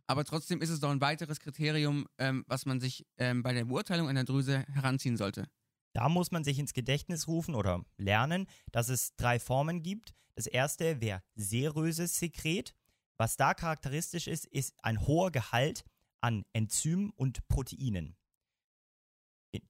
Aber 0.09 0.25
trotzdem 0.25 0.63
ist 0.63 0.71
es 0.71 0.81
doch 0.81 0.91
ein 0.91 1.03
weiteres 1.03 1.39
Kriterium, 1.39 2.09
ähm, 2.17 2.45
was 2.49 2.65
man 2.65 2.81
sich 2.81 3.07
ähm, 3.19 3.43
bei 3.43 3.53
der 3.53 3.67
Beurteilung 3.67 4.09
einer 4.09 4.25
Drüse 4.25 4.65
heranziehen 4.73 5.19
sollte. 5.19 5.49
Da 5.93 6.09
muss 6.09 6.31
man 6.31 6.45
sich 6.45 6.59
ins 6.59 6.73
Gedächtnis 6.73 7.29
rufen 7.29 7.55
oder 7.55 7.85
lernen, 7.99 8.47
dass 8.73 8.89
es 8.89 9.15
drei 9.17 9.39
Formen 9.39 9.83
gibt. 9.83 10.15
Das 10.35 10.47
erste 10.47 11.03
wäre 11.03 11.23
seröses 11.35 12.19
Sekret. 12.19 12.75
Was 13.19 13.37
da 13.37 13.53
charakteristisch 13.53 14.29
ist, 14.29 14.47
ist 14.47 14.73
ein 14.83 15.07
hoher 15.07 15.31
Gehalt 15.31 15.85
an 16.21 16.45
Enzymen 16.55 17.11
und 17.11 17.47
Proteinen. 17.49 18.17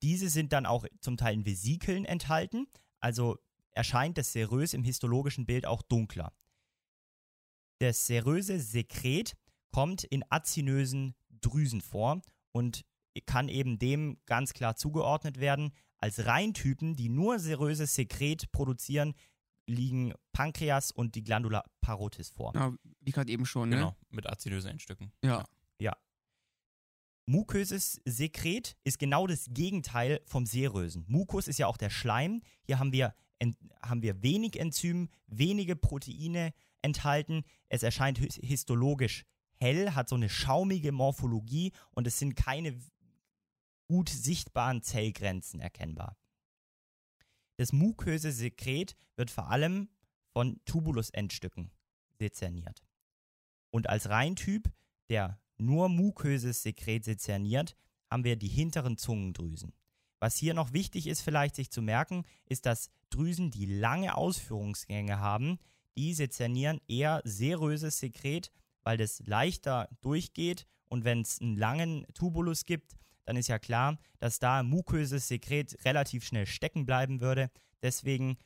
Diese 0.02 0.28
sind 0.28 0.52
dann 0.52 0.66
auch 0.66 0.86
zum 1.00 1.16
Teil 1.16 1.34
in 1.34 1.46
Vesikeln 1.46 2.04
enthalten, 2.04 2.66
also 3.00 3.38
erscheint 3.72 4.18
das 4.18 4.32
Serös 4.32 4.74
im 4.74 4.84
histologischen 4.84 5.46
Bild 5.46 5.66
auch 5.66 5.82
dunkler. 5.82 6.32
Das 7.80 8.06
seröse 8.06 8.60
Sekret 8.60 9.36
kommt 9.72 10.04
in 10.04 10.24
azinösen 10.30 11.14
Drüsen 11.40 11.80
vor 11.80 12.20
und 12.52 12.84
kann 13.26 13.48
eben 13.48 13.78
dem 13.78 14.18
ganz 14.26 14.52
klar 14.52 14.76
zugeordnet 14.76 15.40
werden. 15.40 15.72
Als 15.98 16.24
Reintypen, 16.26 16.94
die 16.94 17.08
nur 17.08 17.38
seröses 17.40 17.94
Sekret 17.94 18.52
produzieren, 18.52 19.14
liegen 19.66 20.14
Pankreas 20.32 20.92
und 20.92 21.14
die 21.16 21.24
Glandula 21.24 21.64
parotis 21.80 22.30
vor. 22.30 22.52
Ja, 22.54 22.72
wie 23.00 23.10
gerade 23.10 23.30
eben 23.32 23.44
schon, 23.44 23.68
ne? 23.68 23.76
Genau, 23.76 23.96
mit 24.10 24.26
azinösen 24.28 24.70
Endstücken. 24.70 25.12
Ja. 25.24 25.44
Ja. 25.80 25.96
Muköses 27.26 28.00
Sekret 28.06 28.76
ist 28.84 28.98
genau 28.98 29.26
das 29.26 29.46
Gegenteil 29.50 30.20
vom 30.24 30.46
Serösen. 30.46 31.04
Mukus 31.08 31.46
ist 31.46 31.58
ja 31.58 31.66
auch 31.66 31.76
der 31.76 31.90
Schleim. 31.90 32.40
Hier 32.62 32.78
haben 32.78 32.92
wir, 32.92 33.14
en, 33.38 33.56
haben 33.82 34.00
wir 34.02 34.22
wenig 34.22 34.58
Enzym, 34.58 35.10
wenige 35.26 35.76
Proteine 35.76 36.54
enthalten. 36.80 37.44
Es 37.68 37.82
erscheint 37.82 38.16
his- 38.18 38.40
histologisch 38.42 39.24
hell, 39.60 39.94
hat 39.94 40.08
so 40.08 40.16
eine 40.16 40.28
schaumige 40.28 40.92
Morphologie 40.92 41.72
und 41.92 42.06
es 42.06 42.18
sind 42.18 42.36
keine 42.36 42.78
gut 43.88 44.08
sichtbaren 44.08 44.82
Zellgrenzen 44.82 45.60
erkennbar. 45.60 46.16
Das 47.56 47.72
muköse 47.72 48.30
Sekret 48.32 48.96
wird 49.16 49.30
vor 49.30 49.50
allem 49.50 49.88
von 50.32 50.60
Tubulus-Endstücken 50.64 51.70
sezerniert. 52.18 52.84
Und 53.70 53.88
als 53.88 54.08
Reintyp, 54.08 54.70
der 55.08 55.40
nur 55.56 55.88
muköses 55.88 56.62
Sekret 56.62 57.04
sezerniert, 57.04 57.76
haben 58.10 58.24
wir 58.24 58.36
die 58.36 58.48
hinteren 58.48 58.96
Zungendrüsen. 58.96 59.72
Was 60.20 60.36
hier 60.36 60.54
noch 60.54 60.72
wichtig 60.72 61.06
ist, 61.06 61.22
vielleicht 61.22 61.56
sich 61.56 61.70
zu 61.70 61.82
merken, 61.82 62.24
ist, 62.46 62.66
dass 62.66 62.90
Drüsen, 63.10 63.50
die 63.50 63.66
lange 63.66 64.16
Ausführungsgänge 64.16 65.18
haben, 65.18 65.58
die 65.96 66.14
sezernieren 66.14 66.80
eher 66.86 67.20
seröses 67.24 67.98
Sekret, 67.98 68.52
weil 68.82 68.96
das 68.96 69.20
leichter 69.26 69.88
durchgeht. 70.00 70.66
Und 70.88 71.04
wenn 71.04 71.20
es 71.20 71.40
einen 71.40 71.56
langen 71.56 72.06
Tubulus 72.14 72.64
gibt, 72.64 72.96
dann 73.24 73.36
ist 73.36 73.48
ja 73.48 73.58
klar, 73.58 73.98
dass 74.18 74.38
da 74.38 74.62
muköses 74.62 75.28
Sekret 75.28 75.76
relativ 75.84 76.24
schnell 76.24 76.46
stecken 76.46 76.86
bleiben 76.86 77.20
würde. 77.20 77.50
Deswegen 77.82 78.38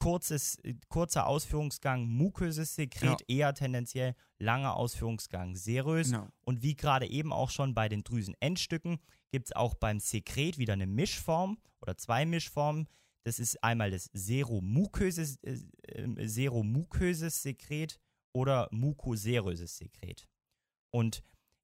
kurzes, 0.00 0.58
kurzer 0.88 1.26
Ausführungsgang 1.26 2.06
muköses 2.06 2.74
Sekret, 2.74 3.22
eher 3.28 3.54
tendenziell 3.54 4.14
langer 4.38 4.74
Ausführungsgang 4.74 5.54
serös. 5.54 6.10
Genau. 6.10 6.26
Und 6.40 6.62
wie 6.62 6.74
gerade 6.74 7.06
eben 7.06 7.32
auch 7.32 7.50
schon 7.50 7.74
bei 7.74 7.88
den 7.88 8.02
Drüsenendstücken, 8.02 8.98
gibt 9.30 9.46
es 9.46 9.52
auch 9.52 9.74
beim 9.74 10.00
Sekret 10.00 10.58
wieder 10.58 10.72
eine 10.72 10.86
Mischform 10.86 11.58
oder 11.80 11.96
zwei 11.96 12.24
Mischformen. 12.26 12.88
Das 13.24 13.38
ist 13.38 13.62
einmal 13.62 13.90
das 13.90 14.08
seromuköses, 14.14 15.36
äh, 15.42 15.58
äh, 15.82 16.26
seromuköses 16.26 17.42
Sekret 17.42 18.00
oder 18.32 18.68
mukoseröses 18.70 19.76
Sekret. 19.76 20.28
Und 20.90 21.22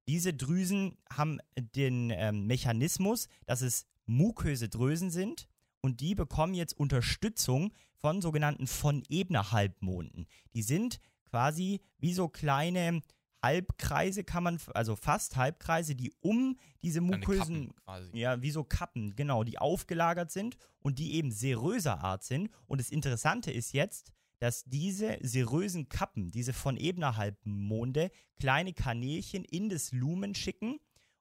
diese 0.08 0.34
Drüsen 0.34 0.98
haben 1.10 1.38
den 1.56 2.10
ähm, 2.10 2.46
Mechanismus, 2.46 3.28
dass 3.46 3.60
es 3.60 3.86
muköse 4.06 4.68
Drüsen 4.68 5.10
sind 5.10 5.48
und 5.80 6.00
die 6.00 6.14
bekommen 6.14 6.54
jetzt 6.54 6.78
Unterstützung 6.78 7.72
von 7.96 8.22
sogenannten 8.22 8.66
von 8.66 9.02
Ebner 9.08 9.52
Halbmonden. 9.52 10.26
Die 10.54 10.62
sind 10.62 11.00
quasi 11.24 11.80
wie 11.98 12.12
so 12.12 12.28
kleine 12.28 13.02
Halbkreise 13.46 14.24
kann 14.24 14.42
man, 14.42 14.60
also 14.74 14.96
fast 14.96 15.36
Halbkreise, 15.36 15.94
die 15.94 16.12
um 16.20 16.58
diese 16.82 17.00
mukösen, 17.00 17.72
ja, 18.12 18.42
wie 18.42 18.50
so 18.50 18.64
Kappen, 18.64 19.14
genau, 19.14 19.44
die 19.44 19.58
aufgelagert 19.58 20.32
sind 20.32 20.56
und 20.80 20.98
die 20.98 21.14
eben 21.14 21.30
seröser 21.30 22.02
Art 22.02 22.24
sind. 22.24 22.50
Und 22.66 22.80
das 22.80 22.90
Interessante 22.90 23.52
ist 23.52 23.72
jetzt, 23.72 24.12
dass 24.38 24.64
diese 24.64 25.18
serösen 25.22 25.88
Kappen, 25.88 26.30
diese 26.30 26.52
von 26.52 26.76
Ebner 26.76 27.16
Halbmonde, 27.16 28.10
kleine 28.38 28.72
Kanälchen 28.72 29.44
in 29.44 29.68
das 29.68 29.92
Lumen 29.92 30.34
schicken 30.34 30.78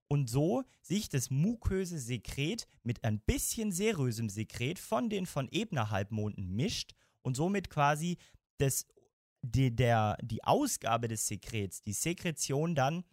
und 0.08 0.30
so 0.30 0.64
sich 0.82 1.10
das 1.10 1.30
muköse 1.30 2.00
Sekret 2.00 2.68
mit 2.84 3.04
ein 3.04 3.20
bisschen 3.20 3.72
serösem 3.72 4.30
Sekret 4.30 4.80
von 4.80 5.10
den 5.10 5.26
von 5.26 5.48
Ebner 5.52 5.90
Halbmonden 5.90 6.56
mischt 6.56 6.94
und 7.22 7.36
somit 7.36 7.70
quasi 7.70 8.18
das, 8.58 8.86
die, 9.42 9.76
der, 9.76 10.18
die 10.22 10.44
Ausgabe 10.44 11.08
des 11.08 11.28
Sekrets, 11.28 11.82
die 11.82 11.94
Sekretion 11.94 12.76
dann 12.76 13.04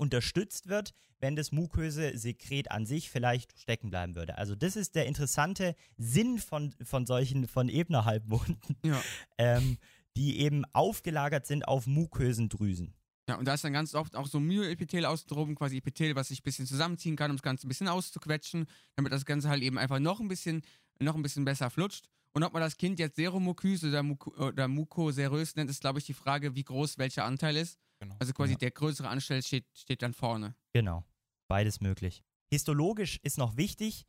unterstützt 0.00 0.68
wird, 0.68 0.94
wenn 1.20 1.36
das 1.36 1.52
muköse 1.52 2.16
Sekret 2.16 2.70
an 2.70 2.86
sich 2.86 3.10
vielleicht 3.10 3.58
stecken 3.58 3.90
bleiben 3.90 4.16
würde. 4.16 4.38
Also 4.38 4.54
das 4.54 4.74
ist 4.74 4.94
der 4.94 5.06
interessante 5.06 5.76
Sinn 5.96 6.38
von, 6.38 6.74
von 6.82 7.06
solchen 7.06 7.46
von 7.46 7.68
Ebner 7.68 8.04
Halbmonden, 8.04 8.76
Ja. 8.84 9.00
ähm, 9.38 9.76
die 10.16 10.40
eben 10.40 10.64
aufgelagert 10.72 11.46
sind 11.46 11.68
auf 11.68 11.86
mukösen 11.86 12.48
Drüsen. 12.48 12.94
Ja, 13.28 13.36
und 13.36 13.44
da 13.46 13.54
ist 13.54 13.62
dann 13.62 13.72
ganz 13.72 13.94
oft 13.94 14.16
auch 14.16 14.26
so 14.26 14.40
Myoepithel 14.40 15.04
außen 15.04 15.28
drum, 15.28 15.54
quasi 15.54 15.76
Epithel, 15.76 16.16
was 16.16 16.28
sich 16.28 16.40
ein 16.40 16.42
bisschen 16.42 16.66
zusammenziehen 16.66 17.14
kann, 17.14 17.30
um 17.30 17.36
das 17.36 17.42
Ganze 17.42 17.66
ein 17.66 17.68
bisschen 17.68 17.86
auszuquetschen, 17.86 18.66
damit 18.96 19.12
das 19.12 19.24
Ganze 19.24 19.48
halt 19.48 19.62
eben 19.62 19.78
einfach 19.78 20.00
noch 20.00 20.18
ein 20.18 20.26
bisschen, 20.26 20.62
noch 20.98 21.14
ein 21.14 21.22
bisschen 21.22 21.44
besser 21.44 21.70
flutscht. 21.70 22.08
Und 22.32 22.42
ob 22.42 22.52
man 22.52 22.62
das 22.62 22.76
Kind 22.76 22.98
jetzt 22.98 23.16
Seromukyse 23.16 23.88
oder, 23.88 24.02
Muko, 24.02 24.30
oder 24.48 24.66
Mukoserös 24.66 25.54
nennt, 25.54 25.70
ist, 25.70 25.80
glaube 25.80 26.00
ich, 26.00 26.06
die 26.06 26.14
Frage, 26.14 26.54
wie 26.56 26.64
groß 26.64 26.98
welcher 26.98 27.24
Anteil 27.24 27.56
ist. 27.56 27.78
Genau. 28.00 28.16
Also 28.18 28.32
quasi 28.32 28.52
Ja. 28.52 28.58
der 28.58 28.70
größere 28.70 29.08
Anteil 29.08 29.42
steht, 29.42 29.66
steht 29.74 30.02
dann 30.02 30.14
vorne. 30.14 30.54
Genau, 30.72 31.04
beides 31.48 31.80
möglich. 31.80 32.22
Histologisch 32.52 33.18
ist 33.22 33.38
noch 33.38 33.56
wichtig, 33.56 34.06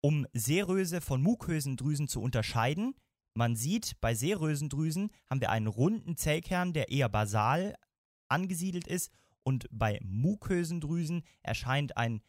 um 0.00 0.26
seröse 0.32 1.00
von 1.00 1.20
mukösen 1.22 1.76
Drüsen 1.76 2.06
zu 2.06 2.20
unterscheiden. 2.20 2.94
Man 3.34 3.56
sieht, 3.56 4.00
bei 4.00 4.14
serösen 4.14 4.68
Drüsen 4.68 5.10
haben 5.28 5.40
wir 5.40 5.50
einen 5.50 5.66
runden 5.66 6.16
Zellkern, 6.16 6.72
der 6.72 6.90
eher 6.90 7.08
basal 7.08 7.74
angesiedelt 8.28 8.86
ist 8.86 9.10
und 9.42 9.66
bei 9.70 9.98
mukösen 10.02 10.80
Drüsen 10.80 11.22
erscheint 11.42 11.96
ein 11.96 12.20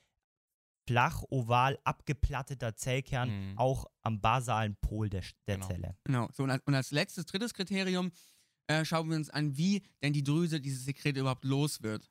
flach 0.87 1.23
oval 1.29 1.77
abgeplatteter 1.83 2.75
Zellkern 2.75 3.51
Mhm. 3.51 3.57
auch 3.57 3.85
am 4.01 4.21
basalen 4.21 4.75
Pol 4.77 5.09
der, 5.09 5.21
der 5.47 5.55
Genau. 5.57 5.67
Zelle. 5.67 5.97
Genau. 6.05 6.29
So, 6.33 6.43
und 6.43 6.49
als, 6.51 6.63
und 6.65 6.73
als 6.73 6.91
letztes, 6.91 7.25
drittes 7.27 7.53
Kriterium 7.53 8.11
äh, 8.69 8.86
schauen 8.86 9.10
wir 9.10 9.17
uns 9.17 9.29
an, 9.29 9.58
wie 9.58 9.84
denn 10.01 10.13
die 10.13 10.23
Drüse 10.23 10.62
dieses 10.62 10.86
Sekret 10.86 11.17
überhaupt 11.17 11.43
los 11.43 11.82
wird. 11.82 12.10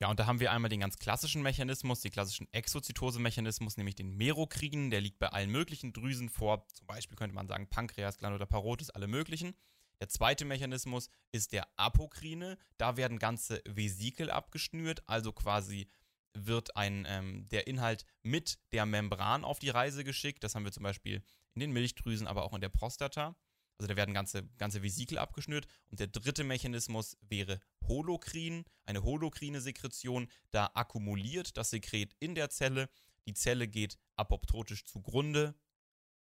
Ja, 0.00 0.10
und 0.10 0.20
da 0.20 0.26
haben 0.26 0.40
wir 0.40 0.52
einmal 0.52 0.68
den 0.68 0.80
ganz 0.80 0.98
klassischen 0.98 1.42
Mechanismus, 1.42 2.00
den 2.00 2.12
klassischen 2.12 2.52
Exozytose-Mechanismus, 2.52 3.76
nämlich 3.76 3.94
den 3.94 4.16
Merokrinen. 4.16 4.90
Der 4.90 5.00
liegt 5.00 5.18
bei 5.18 5.28
allen 5.28 5.50
möglichen 5.50 5.92
Drüsen 5.92 6.28
vor. 6.28 6.66
Zum 6.68 6.86
Beispiel 6.86 7.16
könnte 7.16 7.34
man 7.34 7.48
sagen 7.48 7.68
Pankreas, 7.68 8.18
Gland 8.18 8.34
oder 8.34 8.46
Parotis, 8.46 8.90
alle 8.90 9.06
möglichen. 9.06 9.54
Der 10.00 10.08
zweite 10.08 10.44
Mechanismus 10.44 11.08
ist 11.32 11.52
der 11.52 11.66
Apokrine. 11.78 12.58
Da 12.76 12.98
werden 12.98 13.18
ganze 13.18 13.62
Vesikel 13.66 14.30
abgeschnürt, 14.30 15.02
also 15.06 15.32
quasi 15.32 15.88
wird 16.34 16.76
ein, 16.76 17.06
ähm, 17.08 17.48
der 17.48 17.66
Inhalt 17.66 18.04
mit 18.22 18.58
der 18.72 18.84
Membran 18.84 19.44
auf 19.44 19.58
die 19.58 19.70
Reise 19.70 20.04
geschickt. 20.04 20.44
Das 20.44 20.54
haben 20.54 20.64
wir 20.64 20.72
zum 20.72 20.82
Beispiel 20.82 21.22
in 21.54 21.60
den 21.60 21.72
Milchdrüsen, 21.72 22.26
aber 22.26 22.44
auch 22.44 22.52
in 22.52 22.60
der 22.60 22.68
Prostata. 22.68 23.34
Also 23.78 23.88
da 23.88 23.96
werden 23.96 24.14
ganze, 24.14 24.44
ganze 24.58 24.82
Vesikel 24.82 25.18
abgeschnürt. 25.18 25.66
Und 25.90 26.00
der 26.00 26.06
dritte 26.06 26.44
Mechanismus 26.44 27.16
wäre 27.20 27.60
Holokrin, 27.86 28.64
eine 28.84 29.02
holokrine 29.02 29.60
Sekretion. 29.60 30.28
Da 30.50 30.70
akkumuliert 30.74 31.56
das 31.56 31.70
Sekret 31.70 32.14
in 32.18 32.34
der 32.34 32.50
Zelle. 32.50 32.88
Die 33.26 33.34
Zelle 33.34 33.68
geht 33.68 33.98
apoptotisch 34.16 34.84
zugrunde 34.84 35.54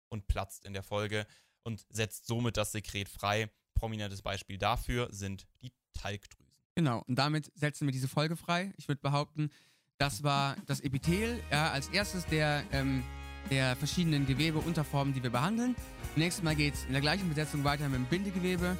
und 0.08 0.26
platzt 0.26 0.64
in 0.64 0.72
der 0.72 0.82
Folge 0.82 1.26
und 1.62 1.86
setzt 1.90 2.26
somit 2.26 2.56
das 2.56 2.72
Sekret 2.72 3.08
frei. 3.08 3.50
Prominentes 3.74 4.22
Beispiel 4.22 4.58
dafür 4.58 5.08
sind 5.12 5.46
die 5.62 5.72
Talgdrüsen. 5.92 6.44
Genau, 6.74 7.04
und 7.06 7.16
damit 7.16 7.52
setzen 7.54 7.86
wir 7.86 7.92
diese 7.92 8.08
Folge 8.08 8.36
frei. 8.36 8.72
Ich 8.76 8.88
würde 8.88 9.00
behaupten, 9.00 9.50
das 9.98 10.22
war 10.22 10.56
das 10.66 10.80
Epithel 10.80 11.40
ja, 11.50 11.70
als 11.70 11.88
erstes 11.88 12.26
der, 12.26 12.64
ähm, 12.72 13.04
der 13.50 13.76
verschiedenen 13.76 14.26
Gewebeunterformen, 14.26 15.14
die 15.14 15.22
wir 15.22 15.30
behandeln. 15.30 15.76
Nächstes 16.16 16.42
Mal 16.44 16.54
geht 16.54 16.74
es 16.74 16.84
in 16.84 16.92
der 16.92 17.00
gleichen 17.00 17.28
Besetzung 17.28 17.64
weiter 17.64 17.88
mit 17.88 17.98
dem 17.98 18.06
Bindegewebe. 18.06 18.76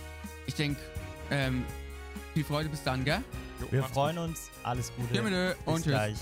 Ich 0.47 0.55
denke, 0.55 0.81
ähm, 1.31 1.65
viel 2.33 2.45
Freude 2.45 2.69
bis 2.69 2.83
dann, 2.83 3.05
gell? 3.05 3.23
Wir 3.71 3.85
freuen 3.85 4.19
uns. 4.19 4.51
Alles 4.63 4.93
Gute. 4.97 5.15
Tschüss 5.15 5.55
Bis 5.57 5.67
und 5.67 5.75
tschüss. 5.77 5.85
gleich. 5.85 6.17